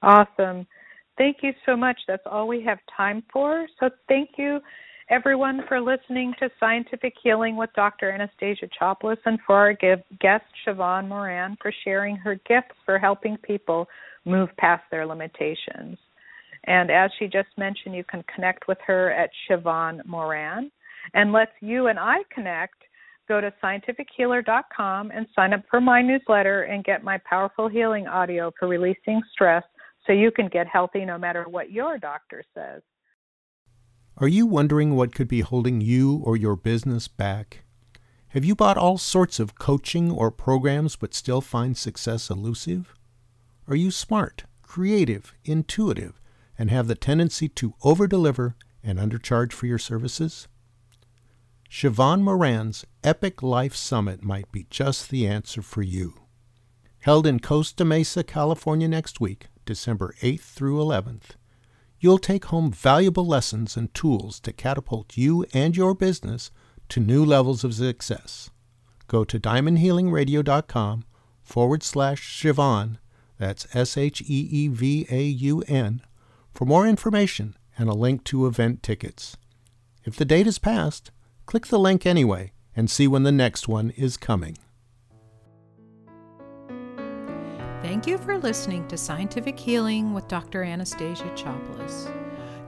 Awesome. 0.03 0.67
Thank 1.19 1.39
you 1.43 1.53
so 1.67 1.77
much. 1.77 1.99
That's 2.09 2.23
all 2.27 2.49
we 2.49 2.63
have 2.65 2.79
time 2.97 3.23
for. 3.33 3.67
So 3.79 3.91
thank 4.09 4.31
you 4.39 4.61
everyone 5.11 5.61
for 5.69 5.79
listening 5.79 6.33
to 6.39 6.49
Scientific 6.59 7.13
Healing 7.23 7.57
with 7.57 7.69
Dr. 7.77 8.11
Anastasia 8.11 8.67
Chopelas 8.81 9.19
and 9.27 9.39
for 9.47 9.57
our 9.57 9.75
guest 9.75 10.45
Sheevaun 10.67 11.07
Moran 11.07 11.57
for 11.61 11.73
sharing 11.85 12.17
her 12.17 12.37
gifts 12.49 12.75
for 12.87 12.99
helping 12.99 13.37
people 13.37 13.87
move 14.25 14.49
past 14.57 14.85
their 14.91 15.05
limitations. 15.05 15.99
And 16.65 16.91
as 16.91 17.11
she 17.19 17.27
just 17.27 17.49
mentioned, 17.59 17.95
you 17.95 18.05
can 18.05 18.25
connect 18.35 18.69
with 18.69 18.79
her 18.87 19.11
at 19.11 19.31
Sheevaun 19.47 20.05
Moran. 20.07 20.71
And 21.13 21.33
let's 21.33 21.53
you 21.61 21.89
and 21.89 21.99
I 21.99 22.19
connect. 22.33 22.77
Go 23.29 23.41
to 23.41 23.53
scientifichealer.com 23.63 25.11
and 25.11 25.27
sign 25.35 25.53
up 25.53 25.63
for 25.71 25.81
my 25.81 26.01
newsletter 26.01 26.63
and 26.63 26.85
get 26.85 27.05
my 27.05 27.19
powerful 27.29 27.69
healing 27.69 28.07
audio 28.07 28.51
for 28.59 28.67
releasing 28.67 29.21
stress 29.33 29.65
so 30.07 30.13
you 30.13 30.31
can 30.31 30.49
get 30.49 30.67
healthy 30.67 31.05
no 31.05 31.19
matter 31.19 31.45
what 31.49 31.71
your 31.71 31.99
doctor 31.99 32.43
says. 32.55 32.83
Are 34.19 34.29
you 34.29 34.47
wondering 34.47 34.95
what 34.95 35.15
could 35.15 35.29
be 35.29 35.41
holding 35.41 35.81
you 35.81 36.21
or 36.25 36.37
your 36.37 36.57
business 36.57 37.09
back? 37.09 37.65
Have 38.29 38.45
you 38.45 38.55
bought 38.55 38.77
all 38.77 38.99
sorts 38.99 39.41
of 39.41 39.55
coaching 39.57 40.11
or 40.11 40.31
programs 40.31 40.97
but 40.97 41.15
still 41.15 41.41
find 41.41 41.77
success 41.77 42.31
elusive? 42.31 42.95
Are 43.69 43.77
you 43.77 43.91
smart, 43.91 44.45
creative, 44.63 45.35
intuitive, 45.45 46.21
and 46.59 46.71
have 46.71 46.89
the 46.89 46.95
tendency 46.95 47.49
to 47.49 47.75
overdeliver 47.83 48.55
and 48.83 48.99
undercharge 48.99 49.53
for 49.53 49.67
your 49.67 49.79
services? 49.79 50.49
Sheevaun 51.71 52.21
Moran's 52.21 52.85
Epic 53.03 53.43
Life 53.43 53.75
Summit 53.75 54.23
might 54.23 54.51
be 54.53 54.67
just 54.69 55.09
the 55.09 55.27
answer 55.27 55.63
for 55.63 55.83
you. 55.83 56.15
Held 57.01 57.27
in 57.27 57.41
Costa 57.41 57.85
Mesa, 57.85 58.23
California 58.23 58.89
next 58.89 59.21
week, 59.21 59.49
December 59.65 60.15
8th 60.21 60.41
through 60.41 60.79
11th, 60.79 61.37
you'll 62.01 62.19
take 62.19 62.47
home 62.47 62.73
valuable 62.73 63.27
lessons 63.27 63.77
and 63.77 63.93
tools 63.95 64.41
to 64.41 64.53
catapult 64.53 65.17
you 65.17 65.47
and 65.55 65.77
your 65.77 65.95
business 65.95 66.51
to 66.89 67.01
new 67.01 67.25
levels 67.25 67.65
of 67.65 67.75
success. 67.75 68.51
Go 69.07 69.25
to 69.25 69.39
diamondhealingradio.com 69.39 71.05
forward 71.43 71.83
slash 71.83 72.43
Sheevaun, 72.43 72.99
that's 73.39 73.67
S 73.75 73.97
H 73.97 74.21
E 74.23 74.49
E 74.51 74.69
V 74.69 75.07
A 75.11 75.23
U 75.23 75.63
N, 75.69 76.03
for 76.53 76.65
more 76.65 76.87
information 76.87 77.57
and 77.79 77.89
a 77.89 77.95
link 77.95 78.25
to 78.25 78.47
event 78.47 78.83
tickets. 78.83 79.37
If 80.05 80.17
the 80.17 80.25
date 80.25 80.47
is 80.47 80.59
passed, 80.59 81.11
click 81.47 81.67
the 81.67 81.79
link 81.79 82.07
anyway 82.07 82.53
and 82.75 82.91
see 82.91 83.07
when 83.07 83.23
the 83.23 83.33
next 83.33 83.69
one 83.69 83.91
is 83.91 84.17
coming. 84.17 84.59
Thank 87.83 88.07
you 88.07 88.17
for 88.17 88.39
listening 88.39 88.87
to 88.87 88.97
Scientific 88.97 89.59
Healing 89.59 90.15
with 90.15 90.29
Dr. 90.29 90.63
Anastasia 90.63 91.29
Chopelas. 91.35 92.09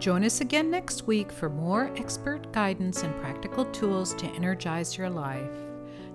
Join 0.01 0.25
us 0.25 0.41
again 0.41 0.73
next 0.73 1.07
week 1.07 1.31
for 1.31 1.49
more 1.49 1.93
expert 1.97 2.51
guidance 2.51 3.05
and 3.05 3.15
practical 3.21 3.65
tools 3.67 4.13
to 4.15 4.27
energize 4.27 4.99
your 4.99 5.09
life. 5.09 5.57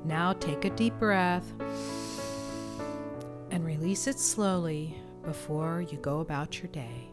Now 0.03 0.33
take 0.33 0.65
a 0.65 0.69
deep 0.71 0.99
breath 0.99 1.49
and 3.51 3.65
release 3.65 4.05
it 4.05 4.19
slowly 4.19 4.97
before 5.23 5.85
you 5.89 5.97
go 5.99 6.19
about 6.19 6.59
your 6.59 6.67
day. 6.67 7.08